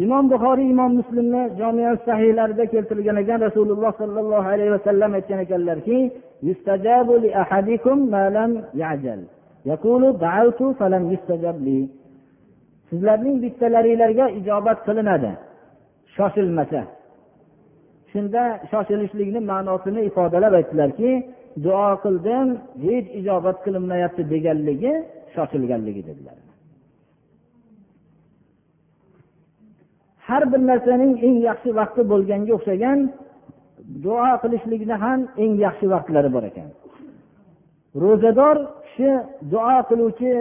[0.05, 5.99] Imom buxoriy imom muslimni jomia sahiylarida keltirilgan ekan rasululloh sollallohu alayhi vasallam aytgan ekanlarki
[12.91, 15.33] sizlarning bittalaringlarga ijobat qilinadi.
[16.17, 16.83] Shoshilmasa.
[18.13, 21.11] Shunda shoshilishlikni ma'nosini ifodalab aytdilarki
[21.65, 22.47] duo qildim
[22.87, 24.93] hech ijobat qilinmayapti deganligi
[25.35, 26.37] shoshilganligi dedilar.
[30.31, 32.99] Har bir narsaning eng yaxshi vaqti bo'lganga o'xshagan
[34.05, 36.69] duo qilishlikni ham eng yaxshi vaqtlari bor ekan.
[38.03, 39.11] Ro'zador kishi
[39.53, 40.33] duo qiluvchi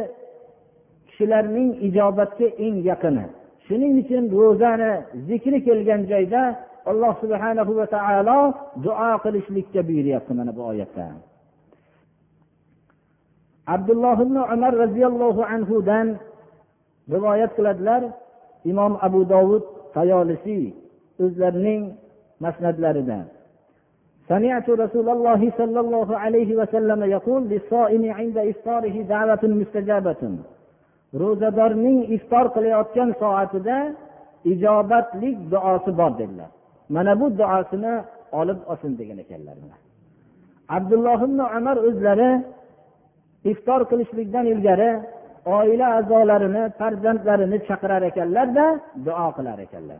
[1.07, 3.25] kishilarning ijobatga eng yaqini.
[3.65, 4.91] Shuning uchun ro'zani
[5.27, 6.43] zikri kelgan joyda
[6.91, 8.39] alloh subhana va taolo
[8.85, 11.05] duo qilishlikka buyuryapti mana bu oyatda.
[13.75, 16.07] Abdulloh ibn umar roziyallohu anhudan
[17.13, 18.01] rivoyat qiladilar.
[18.71, 20.64] Imom abu dovud tayolisiy
[21.24, 21.82] o'zlarining
[22.44, 23.20] masnadlarida
[24.32, 30.22] سمعت رسول الله صلى الله عليه وسلم يقول للصائم عند إفطاره دعوة مستجابة
[31.22, 33.76] ro'zadorning iftor qilayotgan soatida
[34.52, 36.50] ijobatlik duosi bor dedilar
[36.94, 37.94] mana bu duosini
[38.40, 39.56] olib olsin degan ekanlar
[40.76, 42.30] abdulloh ibn umar o'zlari
[43.52, 44.90] iftor qilishlikdan ilgari
[45.57, 48.65] oila a'zolarini farzandlarini chaqirar ekanlarda
[49.05, 49.99] duo qilar ekanlar.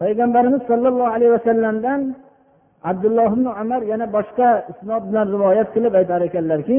[0.00, 2.00] Payg'ambarimiz sollallohu alayhi vasallamdan
[2.90, 6.78] abdulloh ibn umar yana boshqa isnod bilan rivoyat qilib aytar ekanlarki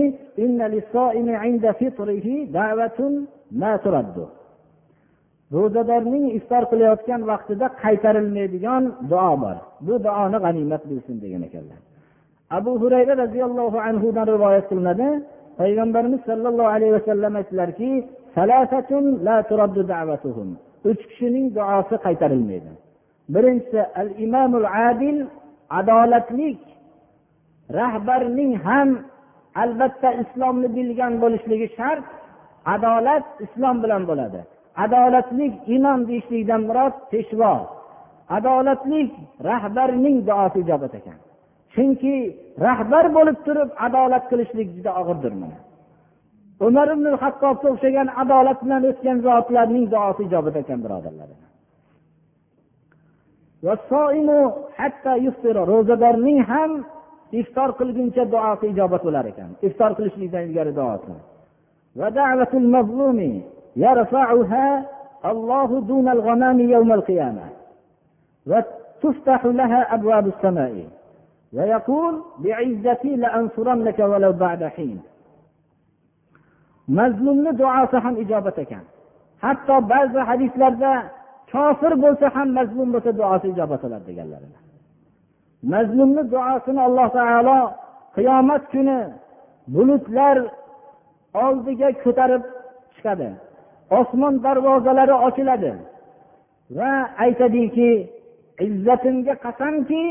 [5.53, 9.57] ro'zadorning iftor qilayotgan vaqtida qaytarilmaydigan duo bor.
[9.87, 11.79] Bu duoni g'animat bilsin degan ekanlar.
[12.57, 15.09] Abu hurayra roziyallohu anhudan rivoyat qilinadi
[15.59, 17.91] payg'ambarimiz sollallohu alayhi vasallam aytdilarki
[20.89, 22.71] uch kishining duosi qaytarilmaydi.
[23.33, 25.17] Birinchisi al imomul adil
[25.79, 26.61] adolatlik
[27.79, 28.89] rahbarning ham
[29.63, 32.05] albatta islomni bilgan bo'lishligi shart
[32.75, 34.41] adolat islom bilan bo'ladi.
[34.85, 37.53] Adolatlik imom deyishlikdan murod peshvo.
[38.37, 39.11] Adolatlik
[39.49, 41.17] rahbarning duosi ijobat ekan
[41.74, 42.16] chunki
[42.66, 45.58] rahbar bo'lib turib adolat qilishlik juda og'irdir mana
[46.66, 51.28] umar ibn hattobga o'xshagan adolat bilan o'tgan zotlarning duosi ijobat ekan birodarlar
[55.72, 56.70] ro'zadorning ham
[57.40, 61.14] iftor qilguncha duosi ijobat bo'lar ekan iftor qilishlikdan ilgari duosi
[63.76, 64.86] يرفعها
[65.24, 67.42] الله دون الغمام يوم القيامة
[68.46, 70.84] وتفتح لها أبواب السماء
[71.52, 75.00] ويقول بعزتي لأنصرنك ولو بعد حين
[76.98, 78.84] mazlumni duosi ham ijobat ekan
[79.44, 80.92] hatto ba'zi hadislarda
[81.52, 84.42] kofir bo'lsa ham mazlum bo'lsa duosi ijobat qiladi deganlar
[85.72, 87.58] mazlumni duosini alloh taolo
[88.16, 88.98] qiyomat kuni
[89.74, 90.36] bulutlar
[91.44, 92.42] oldiga ko'tarib
[92.94, 93.28] chiqadi
[93.98, 95.72] osmon darvozalari ochiladi
[96.78, 96.92] va
[97.24, 97.90] aytadiki
[98.66, 100.04] izzatimga qasamki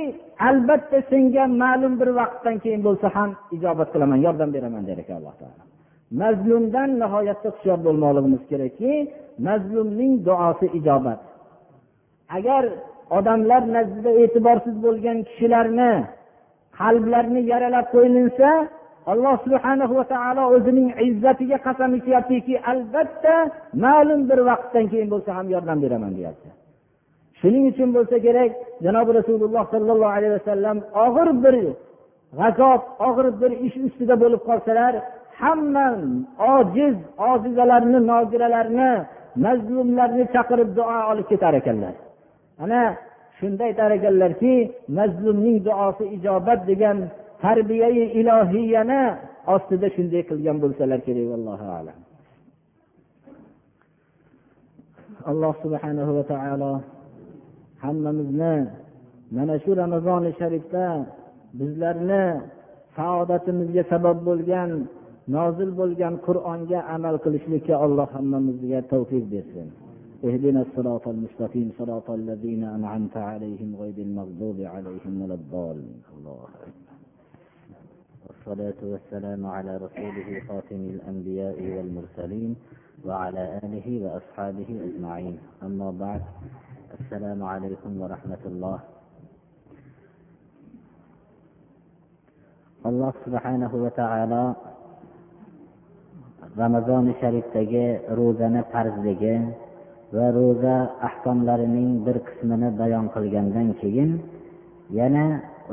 [0.49, 5.35] albatta senga ma'lum bir vaqtdan keyin bo'lsa ham ijobat qilaman yordam beraman der ekan alloh
[5.41, 5.63] taolo.
[6.23, 8.93] Mazlumdan nihoyatda hushyor bo'lmoqligimiz kerakki
[9.47, 11.21] mazlumning duosi ijobat.
[12.37, 12.65] Agar
[13.19, 15.93] odamlar nazdida e'tiborsiz bo'lgan kishilarni
[16.81, 18.49] qalblarini yaralab qo'yilinsa
[19.13, 23.35] alloh subhana va taolo o'zining izzatiga qasam ichyaptiki albatta
[23.85, 26.49] ma'lum bir vaqtdan keyin bo'lsa ham yordam beraman deyapti.
[27.41, 28.51] Shuning uchun bo'lsa kerak
[28.85, 30.77] janobi rasululloh sollallohu alayhi vasallam
[31.07, 31.57] og'ir bir
[32.39, 34.93] g'azob og'ir bir ish ustida bo'lib qolsalar
[35.41, 35.87] hamma
[36.55, 36.97] ojiz
[37.31, 38.91] ojizalarni noziralarni
[39.45, 41.95] mazlumlarni chaqirib duo olib ketar ekanlar.
[42.65, 42.83] Ana
[43.39, 44.55] shunda aytar ekanlarki
[44.99, 46.99] mazlumning duosi ijobat degan
[47.45, 49.03] tarbiyai ilohiyani
[49.55, 51.99] ostida shunday qilgan bo'lsalar kerak allohu alam.
[55.31, 56.73] Alloh subhanahu va taolo
[57.87, 58.57] hammamizni
[59.37, 60.87] mana shu ramazoni sharifda
[61.59, 62.25] bizlarni
[62.97, 64.71] saodatimizga sabab bo'lgan
[65.37, 69.69] nozil bo'lgan qur'onga amal qilishlikka alloh hammamizga tavfiq bersin.
[70.29, 76.49] اهدنا الصراط المستقيم صراط الذين أنعمت عليهم غير المغضوب عليهم ولا الضالين الله
[78.27, 82.57] والصلاة والسلام على رسوله خاتم الأنبياء والمرسلين
[83.07, 86.23] وعلى آله وأصحابه أجمعين أما بعد
[87.00, 88.80] السلام عليكم ورحمة الله
[92.88, 94.44] alloh subhanahu va taolo
[96.56, 99.36] ramazoni sharifdagi ro'zani farzligi
[100.16, 100.76] va ro'za
[101.08, 104.12] ahkomlarining bir qismini bayon qilgandan keyin
[105.00, 105.26] yana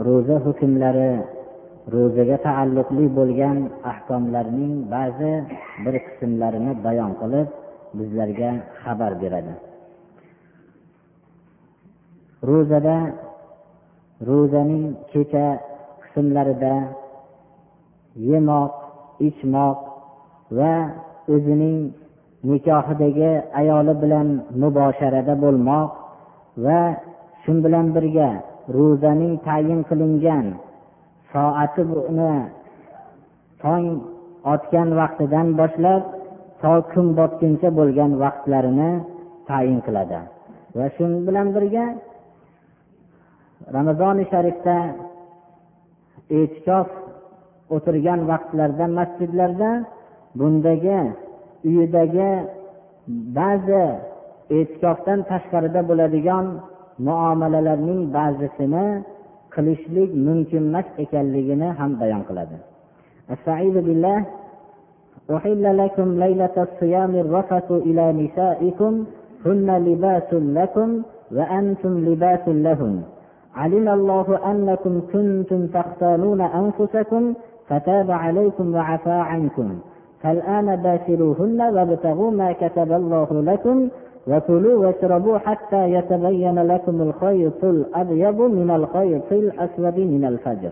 [0.07, 1.13] ro'za hukmlari
[1.95, 3.59] ro'zaga taalluqli bo'lgan
[3.93, 5.33] ahkomlarning ba'zi
[5.85, 7.49] bir qismlarini bayon qilib
[7.99, 8.51] bizlarga
[8.83, 9.55] xabar beradi
[12.50, 12.98] Ro'zada
[14.30, 15.48] ro'zaning kecha
[16.04, 16.76] qismlarida
[18.30, 18.74] yemoq
[19.28, 19.78] ichmoq
[20.58, 20.74] va
[21.34, 21.78] o'zining
[22.50, 24.28] nikohidagi ayoli bilan
[24.62, 25.90] mubosharada bo'lmoq
[26.66, 26.82] va
[27.42, 28.30] shu bilan birga
[28.78, 30.46] ro'zaning tayin qilingan
[31.32, 31.82] soati
[32.12, 32.34] uni
[33.62, 33.86] tong
[34.54, 36.02] otgan vaqtidan boshlab
[36.62, 38.92] to kun botguncha bo'lgan vaqtlarini
[39.50, 40.20] tayin qiladi.
[40.78, 41.86] Va shu bilan birga
[43.77, 44.77] ramazoni sharifda
[46.39, 46.89] e'tikof
[47.75, 49.71] o'tirgan vaqtlarda masjidlarda
[50.39, 51.01] bundagi
[51.69, 52.31] uyidagi
[53.39, 53.85] ba'zi
[54.57, 56.47] e'tikofdan tashqarida bo'ladigan
[57.07, 58.87] muomalalarning ba'zisini
[59.55, 62.57] qilishlik mumkin emas ekanligini ham bayon qiladi
[65.31, 69.05] أحل لكم ليلة الصيام الرفث إلى نسائكم
[69.47, 71.03] هن لباس لكم
[71.37, 73.03] وأنتم لباس لهن
[73.56, 77.34] علم الله أنكم كنتم تختانون أنفسكم
[77.68, 79.80] فتاب عليكم وعفى عنكم.
[80.22, 83.90] فالآن باشروهن وابتغوا ما كتب الله لكم
[84.28, 90.72] وكلوا واشربوا حتى يتبين لكم الخيط الأبيض من الخيط الأسود من الفجر.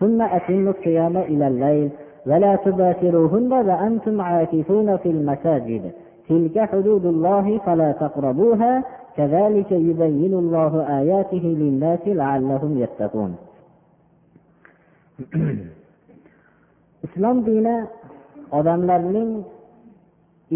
[0.00, 1.90] ثم أتموا الصيام إلى الليل
[2.26, 5.92] ولا تباشروهن وأنتم عاكفون في المساجد.
[6.28, 8.82] تلك حدود الله فلا تقربوها
[9.17, 13.35] كذلك يبين الله آياته للناس لعلهم يتقون
[17.05, 17.77] islom dini
[18.57, 19.31] odamlarning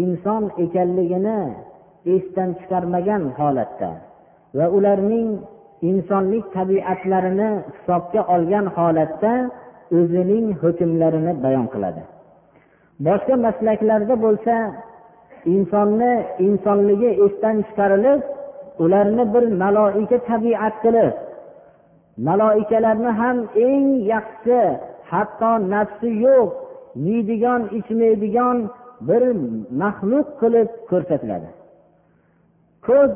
[0.02, 1.40] inson ekanligini
[2.14, 3.90] esdan chiqarmagan holatda
[4.58, 5.28] va ularning
[5.90, 9.32] insonlik tabiatlarini hisobga olgan holatda
[9.98, 12.02] o'zining hukmlarini bayon qiladi
[13.06, 14.54] boshqa maslaklarda bo'lsa
[15.54, 16.12] insonni
[16.46, 18.20] insonligi esdan chiqarilib
[18.83, 21.15] ularni bir maloika tabiat qilib
[22.27, 24.59] maloikalarni ham eng yaxshi
[25.11, 26.49] hatto nafsi yo'q
[27.07, 28.57] yeydigan ichmaydigan
[29.07, 29.23] bir
[29.81, 31.49] maxluq qilib ko'rsatiladi.
[32.87, 33.13] Ko'p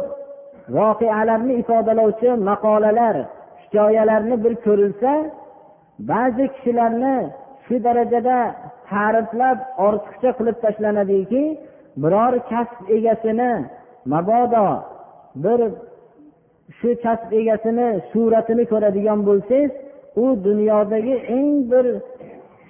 [0.77, 3.15] voqealarni ifodalovchi maqolalar
[3.61, 5.11] hikoyalarni bir ko'rilsa
[6.11, 7.15] ba'zi kishilarni
[7.65, 8.37] shu darajada
[8.89, 9.57] ta'riflab
[9.87, 11.43] ortiqcha qilib tashlanadiki
[12.03, 13.51] biror kasb egasini
[14.11, 14.67] mabodo
[15.35, 15.59] bir
[16.77, 19.71] shu kasb egasini suratini ko'radigan bo'lsangiz
[20.23, 21.85] u dunyodagi eng bir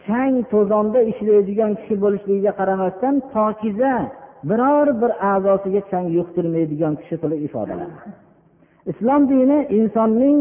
[0.05, 3.93] chang to'zonda ishlaydigan kishi bo'lishligiga qaramasdan pokiza
[4.49, 7.95] biror bir a'zosiga chang yuqtirmaydigan kishi qilib ifodaladi
[8.91, 10.37] islom dini insonning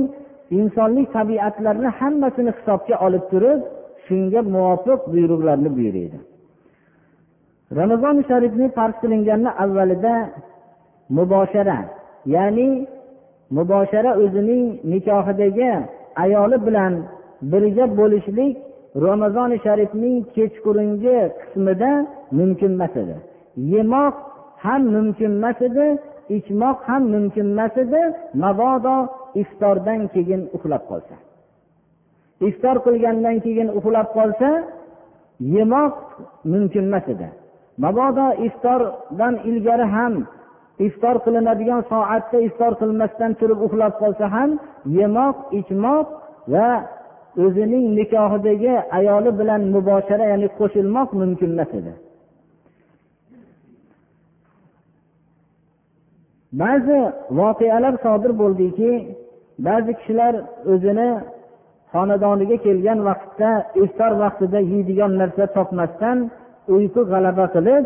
[0.58, 3.60] insonlik tabiatlarini hammasini hisobga olib turib
[4.06, 6.18] shunga muvofiq buyruqlarni buyuraydi.
[7.80, 10.14] Ramazoni sharifni farz qilinganni avvalida
[11.16, 11.78] muboshara
[12.34, 12.68] ya'ni
[13.56, 15.72] muboshara o'zining nikohidagi
[16.22, 16.92] ayoli bilan
[17.50, 18.54] birga bo'lishlik
[19.04, 21.90] ramazoni sharifning kechqurungi qismida
[22.38, 23.16] mumkin emas edi.
[23.72, 24.14] Yemoq
[24.64, 25.86] ham mumkin emas edi
[26.36, 28.02] ichmoq ham mumkin emas edi
[28.42, 28.96] mabodo
[29.42, 31.16] iftordan keyin uxlab qolsa.
[32.48, 34.50] Iftor qilgandan keyin uxlab qolsa
[35.56, 35.94] yemoq
[36.52, 37.28] mumkin emas edi.
[37.84, 40.14] Mabodo iftordan ilgari ham
[40.88, 44.50] iftor qilinadigan soatda iftor qilmasdan turib uxlab qolsa ham
[44.98, 46.06] yemoq ichmoq
[46.52, 46.68] va
[47.44, 51.92] o'zining nikohidagi ayoli bilan muboshara ya'ni qo'shilmoq mumkin emas edi.
[56.62, 57.00] Ba'zi
[57.40, 58.90] voqealar sodir bo'ldiki
[59.66, 60.34] ba'zi kishilar
[60.72, 61.10] o'zini
[61.92, 63.50] xonadoniga kelgan vaqtda
[63.84, 66.18] iftor vaqtida yeydigan narsa topmasdan
[66.74, 67.84] uyqu g'alaba qilib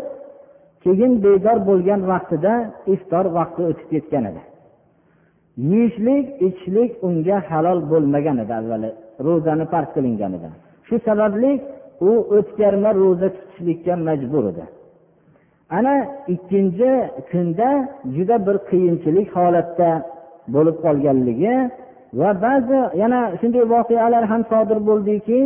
[0.87, 2.53] keyin bedor bo'lgan vaqtida
[2.93, 4.41] iftor vaqti o'tib ketgan edi.
[5.71, 8.89] Yeyishlik ichishlik unga halol bo'lmagan edi avvali
[9.27, 10.49] ro'zani farz qilinganida
[10.87, 11.51] shu sababli
[12.09, 14.65] u o'tkarma ro'za tutishlikka majbur edi.
[15.77, 15.95] Ana
[16.33, 16.91] ikkinchi
[17.31, 17.69] kunda
[18.15, 19.89] juda bir qiyinchilik holatda
[20.53, 21.55] bo'lib qolganligi
[22.19, 25.39] va ba'zi yana shunday voqealar ham sodir bo'ldiki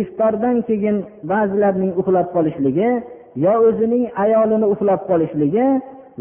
[0.00, 0.96] iftordan keyin
[1.32, 2.88] ba'zilarning uxlab qolishligi
[3.44, 5.66] yo o'zining ayolini uxlab qolishligi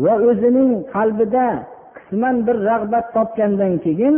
[0.03, 1.47] va o'zining qalbida
[1.97, 4.15] qisman bir rag'bat topgandan keyin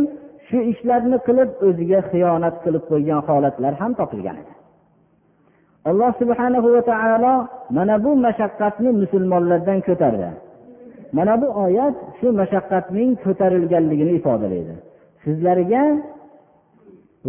[0.47, 4.53] shu ishlarni qilib o'ziga xiyonat qilib qo'ygan holatlar ham topilgan edi.
[5.89, 7.35] Alloh subhana va taolo
[7.77, 10.29] mana bu mashaqqatni musulmonlardan ko'tardi.
[11.17, 14.73] Mana bu oyat shu mashaqqatning ko'tarilganligini ifodalaydi.
[15.23, 15.83] Sizlarga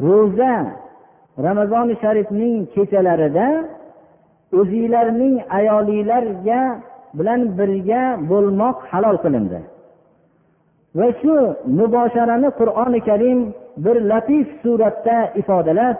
[0.06, 0.54] ro'za
[1.46, 3.46] ramazoni sharifning kechalarida
[4.58, 6.60] o'zinglarning ayolinglarga
[7.18, 9.60] bilan birga bo'lmoq halol qilindi.
[10.98, 11.36] Va shu
[11.78, 13.40] mubosharani qur'oni karim
[13.84, 15.96] bir latif suratda ifodalab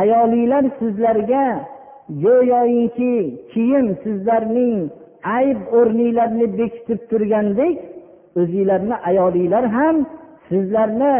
[0.00, 1.46] ayolinglar sizlarga
[2.24, 3.14] go'yoki
[3.52, 4.76] kiyim sizlarning
[5.38, 7.76] ayb o'rninglarni bekitib turgandek
[8.40, 9.96] o'zinglarni ayolinglar ham
[10.48, 11.14] sizlarni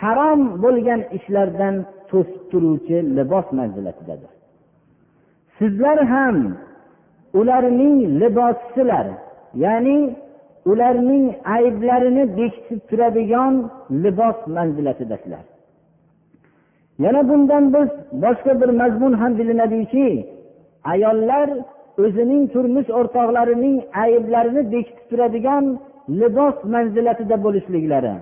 [0.00, 1.74] harom bo'lgan ishlardan
[2.10, 4.35] to'sib turuvchi libos manzilatidadir.
[5.58, 6.36] Sizlar ham
[7.34, 9.06] ularning libosisilar
[9.64, 9.98] ya'ni
[10.70, 11.26] ularning
[11.56, 13.54] ayblarini bekitib turadigan
[14.04, 15.44] libos manzilatidasizlar
[17.04, 17.88] yana bundan biz
[18.24, 20.08] boshqa bir mazmun ham bilinadiki
[20.92, 21.48] ayollar
[22.04, 25.64] o'zining turmush o'rtoqlarining ayblarini bekitib turadigan
[26.20, 28.14] libos manzilatida bo'lishliklari.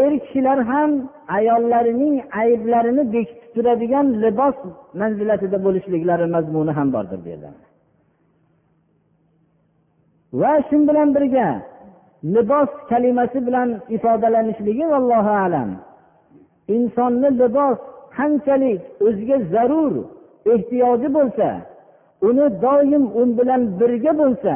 [0.00, 0.90] Er kishilar ham
[1.38, 4.56] ayollarining ayblarini bekitib turadigan libos
[5.00, 7.50] manzilatida bo'lishliklari mazmuni ham bordir bu yerda
[10.40, 11.48] va shu bilan birga
[12.34, 15.70] libos kalimasi bilan ifodalanishligi vallohu alam
[16.76, 17.78] insonni libos
[18.16, 19.94] qanchalik o'ziga zarur
[20.52, 21.48] ehtiyoji bo'lsa
[22.28, 24.54] uni doim u bilan birga bo'lsa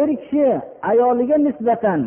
[0.00, 0.46] er kishi
[0.90, 2.00] ayoliga nisbatan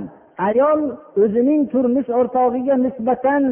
[0.48, 0.82] ayol
[1.24, 3.44] o'zining turmush o'rtog'iga nisbatan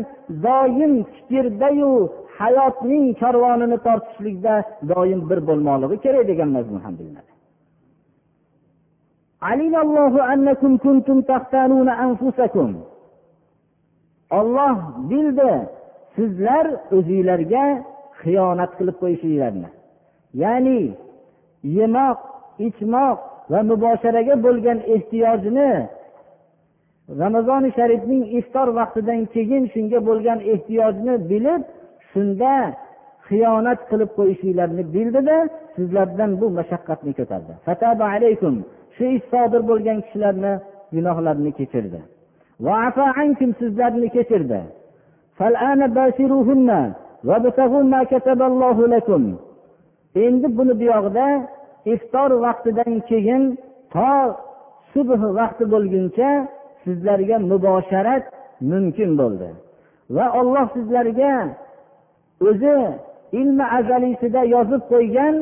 [0.46, 1.92] doim fikrdayu
[2.40, 4.54] hayotning karvonini tortishlikda
[4.92, 7.32] doim bir bo'lmoqligi kerak degan mazmun ham bilinadi
[14.40, 14.76] olloh
[15.12, 15.52] bildi
[16.16, 16.66] sizlar
[16.98, 17.66] o'zinglarga
[18.22, 19.70] xiyonat qilib qo'yishinglarni
[20.44, 20.82] ya'ni
[21.78, 22.20] yemoq
[22.68, 23.18] ichmoq
[23.52, 25.72] va mubosharaga bo'lgan ehtiyojini
[27.10, 31.62] ramazoni sharifning iftor vaqtidan keyin shunga bo'lgan ehtiyojni bilib
[32.12, 32.54] shunda
[33.28, 35.38] xiyonat qilib qo'yishinglarni bildida
[35.76, 37.54] sizlardan bu mashaqqatni ko'tardi.
[38.96, 40.54] Shu ish sodir bo'lgan kishilarni
[40.96, 42.00] gunohlarini kechirdi.
[43.62, 44.60] Sizlarni kechirdi.
[50.26, 51.28] Endi buni buyog'ida
[51.94, 53.44] iftor vaqtidan keyin
[53.94, 54.12] to
[54.94, 56.30] subh vaqti bo'lguncha
[56.86, 58.24] sizlarga mubosharat
[58.72, 59.50] mumkin bo'ldi.
[60.16, 61.34] Va olloh sizlarga
[62.50, 62.76] o'zi
[63.40, 65.36] ilmi azaliysida yozib qo'ygan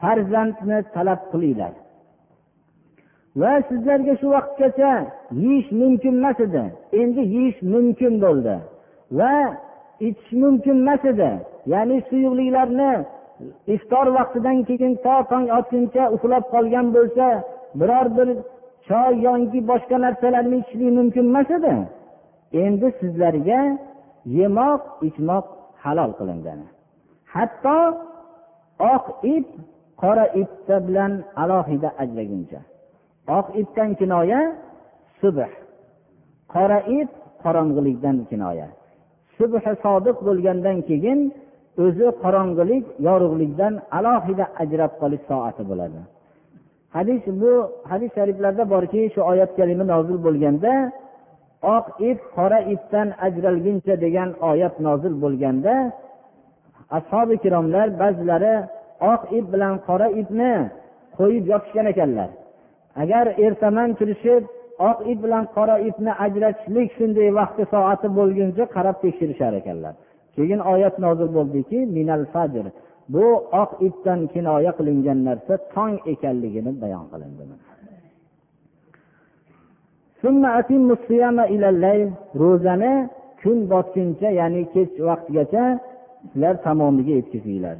[0.00, 1.72] farzandni talab qilinglar.
[3.40, 4.92] Va sizlarga shu vaqtgacha
[5.44, 6.64] yeyish mumkin emas edi.
[7.00, 8.56] Endi yeyish mumkin bo'ldi.
[9.18, 9.34] Va
[10.08, 11.30] ichish mumkin emas edi.
[11.72, 12.92] Ya'ni suyuqliklarni
[13.74, 17.26] iftor vaqtidan keyin to tong otguncha uxlab qolgan bo'lsa
[17.80, 18.28] biror bir
[18.86, 21.74] choy yoki boshqa narsalarni ichishlik mumkin emas edi.
[22.62, 23.60] Endi sizlarga
[24.38, 25.46] yemoq ichmoq
[25.82, 26.60] halol qilingan
[27.34, 27.78] hatto
[28.94, 29.04] oq
[29.34, 29.46] ip
[30.02, 31.12] qora ipda bilan
[31.42, 32.60] alohida ajraguncha.
[33.38, 34.40] Oq ipdan kinoya
[35.20, 35.52] subh.
[36.54, 37.10] Qora ip
[37.42, 38.68] qorong'ilikdan kinoya.
[39.36, 41.20] Subhi sodiq bo'lgandan keyin
[41.84, 46.00] o'zi qorong'ilik yorug'likdan alohida ajrab qolish soati bo'ladi.
[46.96, 47.52] Hadis bu
[47.90, 50.72] hadis shariflarda borki shu oyat kalima nozil bo'lganda
[51.76, 55.74] oq ip qora ipdan ajralguncha degan oyat nozil bo'lganda
[56.98, 58.54] ashobi ikromlar ba'zilari
[59.12, 60.52] oq ip bilan qora ipni
[61.18, 62.30] qo'yib yopishgan ekanlar.
[63.02, 64.42] Agar ertaman turishib
[64.90, 69.94] oq ip bilan qora ipni ajratishlik shunday vaqti soati bo'lguncha qarab tekshirishar ekanlar.
[70.36, 72.64] Keyin oyat nozil bo'ldiki minal fajr.
[73.14, 73.24] Bu
[73.62, 77.44] oq ipdan kinoya qilingan narsa tong ekanligini bayon qilindi
[82.42, 82.92] ro'zani
[83.42, 85.64] kun botguncha ya'ni kech vaqtgacha
[86.30, 87.76] sizlar tamomiga yetkazinglar.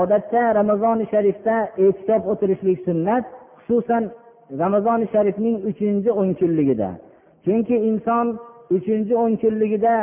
[0.00, 3.24] Odatda ramazoni sharifda e'tikof o'tirishlik sunnat
[3.64, 4.04] xususan
[4.62, 6.90] ramazoni sharifning uchinchi o'n kunligida.
[7.44, 8.26] Chunki inson
[8.76, 9.96] uchinchi o'n kunligida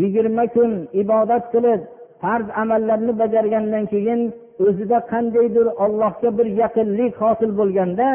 [0.00, 0.70] yigirma kun
[1.02, 1.80] ibodat qilib
[2.22, 4.20] farz amallarni bajargandan keyin
[4.66, 8.08] o'zida qandaydir allohga bir yaqinlik hosil bo'lganda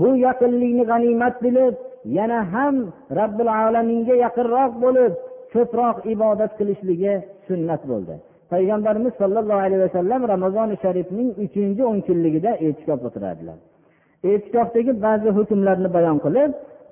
[0.00, 1.74] bu yaqinlikni g'animat bilib
[2.18, 2.74] yana ham
[3.18, 5.12] robbil alaminga yaqinroq bo'lib
[5.54, 7.14] ko'proq ibodat qilishligi
[7.48, 8.14] sunnat bo'ldi.
[8.52, 13.58] Payg'ambarimiz sollallohu alayhi vasallam ramazoni sharifning uchinchi o'n kunligida e'tikof o'tiradilar.
[14.30, 16.50] E'tikofdagi ba'zi hukmlarni bayon qilib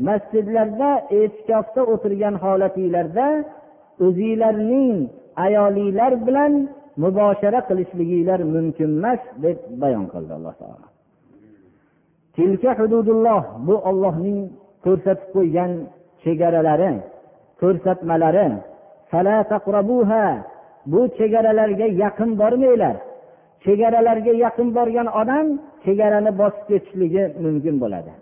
[0.08, 3.26] masjidlarda e'tikofda o'tirgan holatinglarda
[4.06, 4.94] o'zinglarning
[5.46, 6.52] ayolinglar bilan
[7.02, 10.86] muboshara qilishliginglar mumkin emas deb bayon qildi alloh taolo.
[12.36, 14.38] Tilka hududulloh bu ollohning
[14.84, 15.70] ko'rsatib qo'ygan
[16.22, 16.92] chegaralari
[17.60, 18.48] ko'rsatmalari.
[20.92, 22.96] Bu chegaralarga yaqin bormanglar.
[23.64, 25.46] Chegaralarga yaqin borgan odam
[25.84, 28.12] chegarani bosib ketishligi mumkin bo'ladi.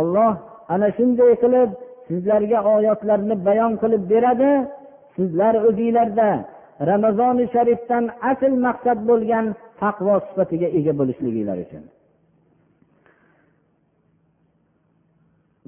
[0.00, 0.32] Olloh
[0.72, 1.70] ana shunday qilib
[2.08, 4.50] sizlarga oyatlarni bayon qilib beradi
[5.16, 6.30] sizlar o'zinglarda
[6.90, 9.46] ramazoni sharifdan asl maqsad bo'lgan
[9.82, 11.82] taqvo sifatiga ega bo'lishliginglar uchun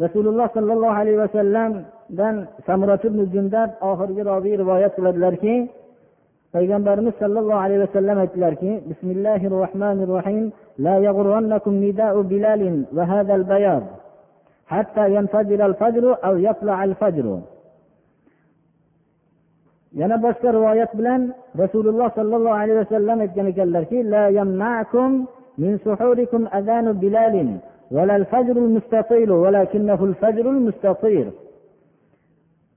[0.04, 2.36] rasululloh sollallohu alayhi vasallamdan
[2.66, 3.02] samurat
[3.34, 5.54] jundab oxirgi robiy rivoyat qiladilarki
[6.54, 10.44] payg'ambarimiz sollallohu alayhi vasallam aytdilarki bismillahi rohmanir rohim
[10.84, 13.84] la yag'urrannakum nida'u bilalin va hadal bayad
[14.72, 17.36] hatta yanfajira al-fajru aw yatla'a al-fajru
[20.00, 21.20] yana boshqa rivoyat bilan
[21.62, 25.10] rasululloh sollallohu alayhi vasallam aytgan ekanlarki la yamnakum
[25.62, 27.50] min suhurikum adanu bilalin
[27.96, 31.26] ولا الفجر المستطيل ولكنه الفجر المستطير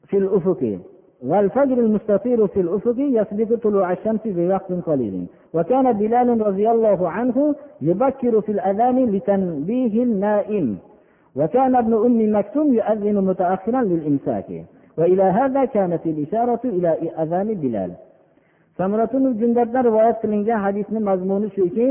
[0.08, 0.80] في الأفق
[1.30, 5.26] والفجر المستطير في الأفق يسبق طلوع الشمس في وقت قليل.
[5.54, 10.78] وكان بلال رضي الله عنه يبكر في الأذان لتنبيه النائم.
[11.36, 14.50] وكان ابن أم مكتوم يؤذن متأخرا للإمساك.
[14.98, 16.90] وإلى هذا كانت الإشارة إلى
[17.24, 17.92] أذان بلال.
[18.78, 21.90] samratun jundabdan rivoyat qilingan hadisni mazmuni shuki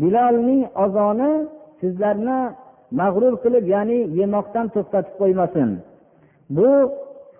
[0.00, 1.30] bilolning ozoni
[1.80, 2.38] sizlarni
[3.00, 5.70] mag'rur qilib ya'ni yemoqdan to'xtatib qo'ymasin
[6.56, 6.68] bu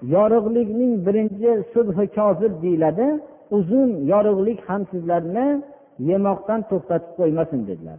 [0.02, 3.06] yorug'likning birinchi subhi kozib deyiladi.
[3.58, 5.46] Uzun yorug'lik ham sizlarni
[6.10, 7.98] yemoqdan to'xtatib qo'ymasin dedilar.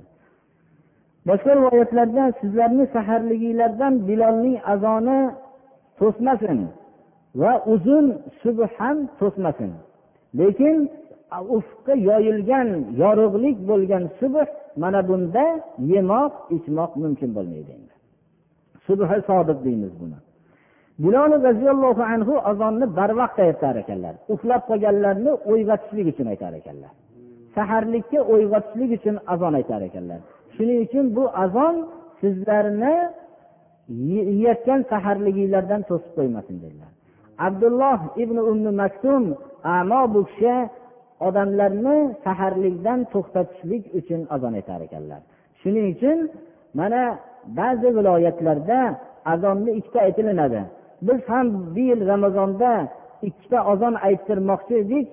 [1.27, 5.19] Boshqa rivoyatlarda sizlarni saharliginglardan bilolning azoni
[5.99, 6.59] to'smasin
[7.41, 8.05] va uzun
[8.41, 9.71] subh ham to'smasin.
[10.39, 10.75] Lekin
[11.57, 12.69] ufqqa yoyilgan
[13.01, 14.49] yorug'lik bo'lgan subh
[14.81, 15.45] mana bunda
[15.93, 17.73] yemoq ichmoq mumkin bo'lmaydi
[18.87, 20.17] subhi sodiq deymiz buni.
[21.03, 24.13] Bilol roziyallohu anhu azonni barvaqt aytar ekanlar.
[24.33, 26.91] Uxlab qolganlarni uyg'otishlik uchun aytar ekanlar.
[27.55, 30.19] Saharlikka uyg'otishlik uchun azon aytar ekanlar.
[30.55, 31.75] Shuning uchun bu azon
[32.21, 32.95] sizlarni
[34.11, 36.91] yeyotgan saharliginglardan to'sib qo'ymasin dedilar.
[37.47, 39.23] Abdulloh ibn ummi maktum
[39.77, 40.55] amo bu kishi
[41.27, 45.21] odamlarni saharlikdan to'xtatishlik uchun azon aytar ekanlar.
[45.61, 46.17] Shuning uchun
[46.79, 47.01] mana
[47.59, 48.79] ba'zi viloyatlarda
[49.33, 50.61] azonni ikkita aytilinadi.
[51.01, 52.71] Biz ham bu yil ramazonda
[53.27, 55.07] ikkita ozon ayttirmoqchi edik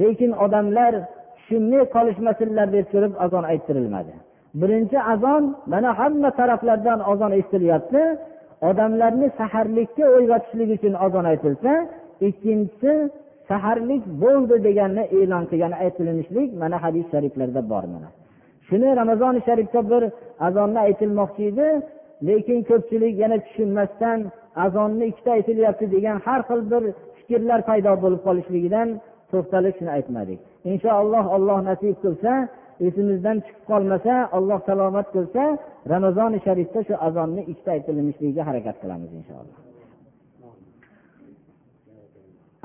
[0.00, 0.92] lekin odamlar
[1.36, 4.14] tushunmay qolishmasinlar deb turib azon ayttirilmadi.
[4.60, 8.02] Birinchi azon mana hamma taraflardan azon eshitilyapti
[8.70, 11.72] odamlarni saharlikka uyg'otishlik uchun azon aytilsa
[12.28, 12.92] ikkinchisi
[13.50, 18.08] saharlik bo'ldi deganni e'lon qilgani aytilinishlik mana hadis shariflarda bor mana.
[18.68, 20.02] Shuni ramazoni sharifda bir
[20.46, 21.66] azonni aytilmoqchi edi.
[22.28, 24.18] Lekin ko'pchilik yana tushunmasdan
[24.64, 26.82] azonni ikkita aytilyapti degan har xil bir
[27.18, 28.88] fikrlar paydo bo'lib qolishligidan
[29.30, 30.38] to'xtalib shuni aytmadik.
[30.72, 32.32] Inshaalloh alloh nasib qilsa
[32.86, 35.42] esimizdan chiqib qolmasa alloh salomat qilsa
[35.92, 39.58] ramazoni sharifda shu azonni ikkita aytilishligiga harakat qilamiz inshaalloh.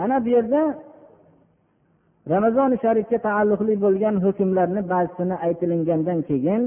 [0.04, 0.62] Ana bu yerda
[2.34, 6.62] ramazoni sharifga taalluqli bo'lgan hukmlarni ba'zisini aytilingandan keyin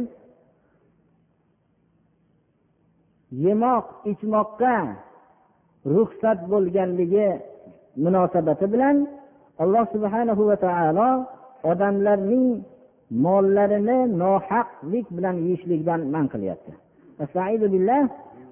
[3.45, 4.75] yemoq ichmoqqa
[5.95, 7.29] ruxsat bo'lganligi
[8.03, 8.97] munosabati bilan
[9.63, 11.09] alloh subhanahu va taolo
[11.71, 12.47] odamlarning
[13.25, 16.71] mollarini nohaqlik bilan yeyishlikdan man qilyapti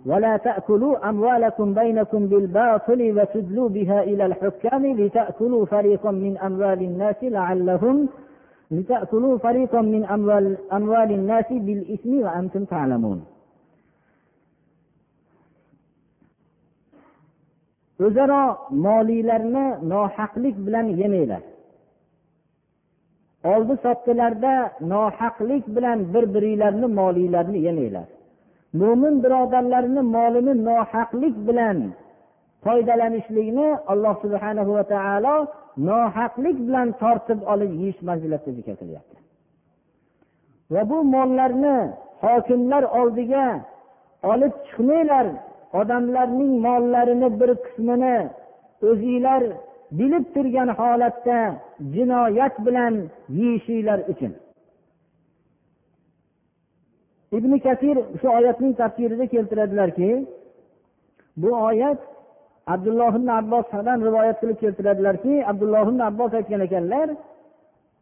[0.05, 7.97] ولا تأكلوا أموالكم بينكم بالباطل وتدلوا بها إلى الحكام لتأكلوا فريقا من أموال الناس لعلهم
[8.71, 13.19] لتأكلوا فريقا من أموال, أموال الناس بالإثم وأنتم تعلمون
[18.04, 18.42] o'zaro
[18.86, 21.42] moliylarni nohaqlik bilan yemanglar.
[23.52, 24.54] Oldi sotdilarda
[24.92, 28.08] nohaqlik bilan bir biringlarni moliylarni yemanglar.
[28.80, 31.78] Mo'min birodarlarini molini nohaqlik bilan
[32.64, 35.36] foydalanishlikni alloh subhana va taolo
[35.90, 39.16] nohaqlik bilan tortib olib yeyish manzilatida zikr qilyapti.
[40.72, 41.76] Va bu mollarni
[42.24, 43.46] hokimlar oldiga
[44.32, 45.26] olib chiqmanglar
[45.72, 48.16] odamlarning mollarini bir qismini
[48.82, 49.42] o'zinglar
[49.98, 51.38] bilib turgan holatda
[51.94, 52.94] jinoyat bilan
[53.28, 54.32] yeyishinglar uchun.
[57.32, 60.26] Ibn kasir shu oyatning tafsirida keltiradilarki
[61.36, 61.98] bu oyat
[62.66, 67.08] abdulloh ibn abbosdan rivoyat qilib keltiradilarki abdulloh ibn abbos aytgan ekanlar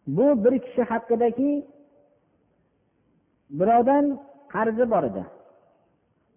[0.06, 1.52] bu bir kishi haqidagi
[3.58, 4.04] birovdan
[4.52, 5.22] qarzi bor edi.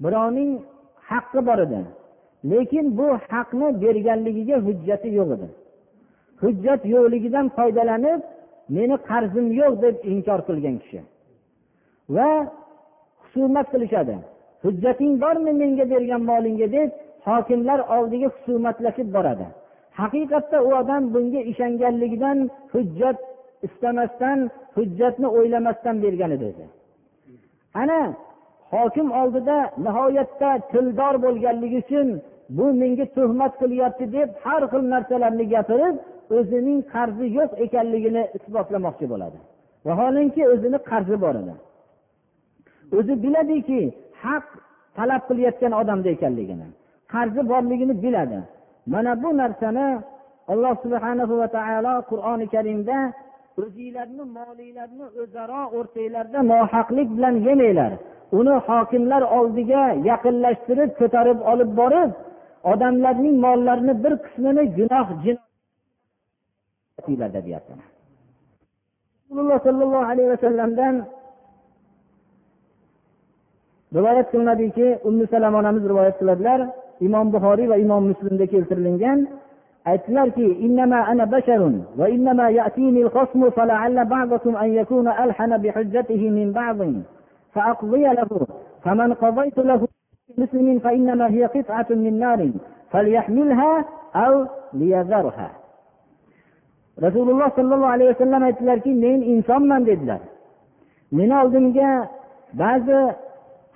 [0.04, 0.52] Birovning
[1.12, 1.80] haqqi bor edi.
[2.52, 5.48] Lekin bu haqni berganligiga hujjati yo'q edi.
[6.42, 8.22] Hujjat yo'qligidan foydalanib
[8.76, 11.00] meni qarzim yo'q deb inkor qilgan kishi.
[12.16, 12.30] Va
[13.22, 14.16] husumat qilishadi.
[14.64, 16.90] Hujjating bormi menga bergan molingga deb
[17.28, 19.48] hokimlar oldiga husumatlashib boradi.
[20.00, 22.38] Haqiqatda u odam bunga ishonganligidan
[22.74, 23.18] hujjat
[23.68, 24.40] istamasdan
[24.78, 26.46] hujjatni o'ylamasdan bergan edi.
[26.52, 26.66] O'zi
[27.82, 28.00] ana
[28.74, 32.08] hokim oldida nihoyatda tildor bo'lganligi uchun
[32.58, 35.96] bu menga tuhmat qilyapti deb har xil narsalarni gapirib
[36.38, 39.38] o'zining qarzi yo'q ekanligini isbotlamoqchi bo'ladi.
[39.88, 41.56] Vaholanki o'zini qarzi bor edi.
[42.98, 43.82] O'zi biladiki
[44.24, 44.46] haq
[44.98, 46.68] talab qilayotgan odamda ekanligini
[47.14, 48.40] qarzi borligini biladi.
[48.94, 49.88] Mana bu narsani
[50.52, 52.98] alloh subhana va taolo qur'oni karimda
[53.62, 57.92] o'zinglarni molinglarni o'zaro o'rtanglarda nohaqlik bilan yemanglar.
[58.40, 62.12] Uni hokimlar oldiga yaqinlashtirib ko'tarib olib borib
[62.72, 65.08] odamlarning mollarini bir qismini gunoh
[67.48, 67.74] deyapti
[69.30, 70.96] rasululloh sollallohu alayhi vasallamdan
[73.96, 76.60] rivoyat qilinadiki ummu salam onamiz rivoyat qiladilar.
[77.08, 79.20] Imom buxoriy va imom muslimda keltirilgan
[79.87, 80.47] aytdilarki
[80.81, 87.03] ana basharun va innama ya'tini al-khasmu fala'alla ba'dakum an yakuna alhana bi hujjatihi min ba'din
[87.53, 88.47] فأقضي له
[88.85, 89.89] فمن قضيت له
[90.39, 92.51] مسلم فإنما هي قطعة من نار
[92.91, 93.85] فليحملها
[94.17, 95.51] أو ليذرها
[97.01, 100.21] rasululloh sollallohu alayhi vasallam aytdilarki men insonman dedilar
[101.13, 102.09] meni oldimga
[102.63, 102.99] ba'zi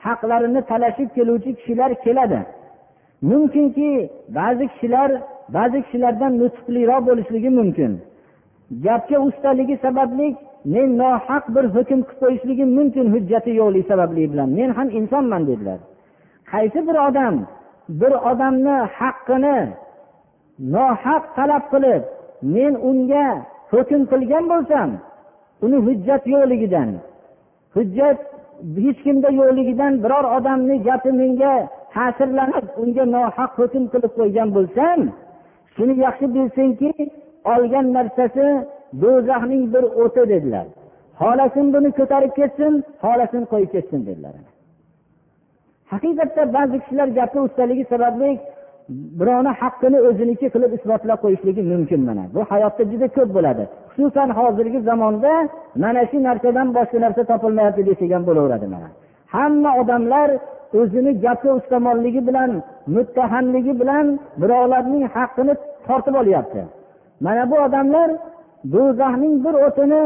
[0.07, 2.41] haqlarini talashib keluvchi kishilar keladi
[3.31, 3.91] mumkinki
[4.39, 5.11] ba'zi kishilar
[5.56, 7.92] ba'zi kishilardan nutqliroq bo'lishligi mumkin.
[8.86, 10.28] Gapga ustaligi sababli
[10.74, 14.50] men nohaq bir hukm qilib qo'yishligim mumkin hujjati yo'qligi sababli bilan.
[14.58, 15.80] Men ham insonman dedilar.
[16.52, 17.36] Qaysi bir odam
[18.00, 19.60] bir odamni haqqini
[20.74, 22.04] nohaq talab qilib
[22.56, 23.28] men unga
[23.72, 24.90] hukm qilgan bo'lsam
[25.66, 26.90] uni hujjat yo'qligidan
[27.76, 28.18] hujjat
[28.84, 31.54] hech kimda yo'qligidan biror odamni gapi menga
[31.96, 35.00] ta'sirlanib unga nohaq hukm qilib qo'ygan bo'lsam
[35.76, 36.92] shuni yaxshi bilsinki
[37.54, 38.46] olgan narsasi
[39.02, 40.66] do'zaxning bir o'ti dedilar.
[41.22, 44.34] Xohlasin buni ko'tarib ketsin xohlasin qo'yib ketsin dedilar.
[45.92, 48.30] Haqiqatda ba'zi kishilar gapni ustaligi sababli
[49.20, 52.24] birovni haqqini o'ziniki qilib isbotlab qo'yishligi mumkin mana.
[52.36, 53.64] Bu hayotda juda ko'p bo'ladi.
[53.94, 55.34] Xususan hozirgi zamonda
[55.84, 58.88] mana shu narsadan boshqa narsa topilmayapti desak ham bo'laveradi mana.
[59.36, 60.30] Hamma odamlar
[60.80, 62.52] o'zini gapi ustamonligi bilan
[62.96, 64.06] muttahamligi bilan
[64.42, 65.54] birovlarning haqqini
[65.88, 66.62] tortib olyapti.
[67.26, 68.10] Mana bu odamlar
[68.74, 70.02] do'zaxning bir o'tini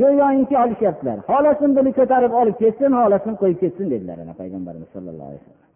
[0.00, 1.16] go'yoki olishyaptilar.
[1.28, 5.68] Xohlasin buni ko'tarib olib ketsin xohlasin qo'yib ketsin dedilar ana payg'ambarimiz sollallohu alayhi vasallam.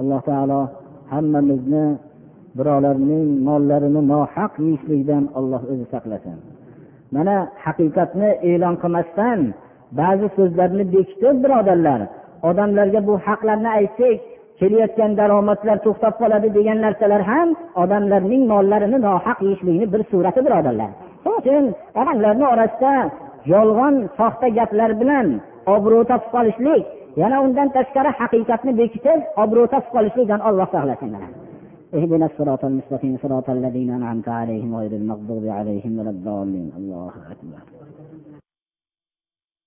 [0.00, 0.60] Alloh taolo
[1.12, 1.86] hammamizni
[2.58, 6.38] birovlarning mollarini nohaq yeyishlikdan olloh o'zi saqlasin.
[7.16, 9.40] Mana haqiqatni e'lon qilmasdan
[9.99, 12.01] ba'zi so'zlarni bekitib birodarlar
[12.49, 14.17] odamlarga bu haqlarni aytsak
[14.59, 17.49] kelayotgan daromadlar to'xtab qoladi degan narsalar ham
[17.83, 20.91] odamlarning mollarini nohaq yeyishlikni bir surati birodarlar
[21.23, 21.65] shuning uchun
[22.01, 22.93] odamlarni orasida
[23.53, 25.27] yolg'on soxta gaplar bilan
[25.75, 26.83] obro' topib qolishlik
[27.21, 31.11] yana undan tashqari haqiqatni bekitib obro' topib qolishlikdan olloh saqlasin
[31.97, 37.72] اهدنا الصراط المستقيم صراط الذين أنعمت عليهم غير المغضوب عليهم ولا الضالين الله أكبر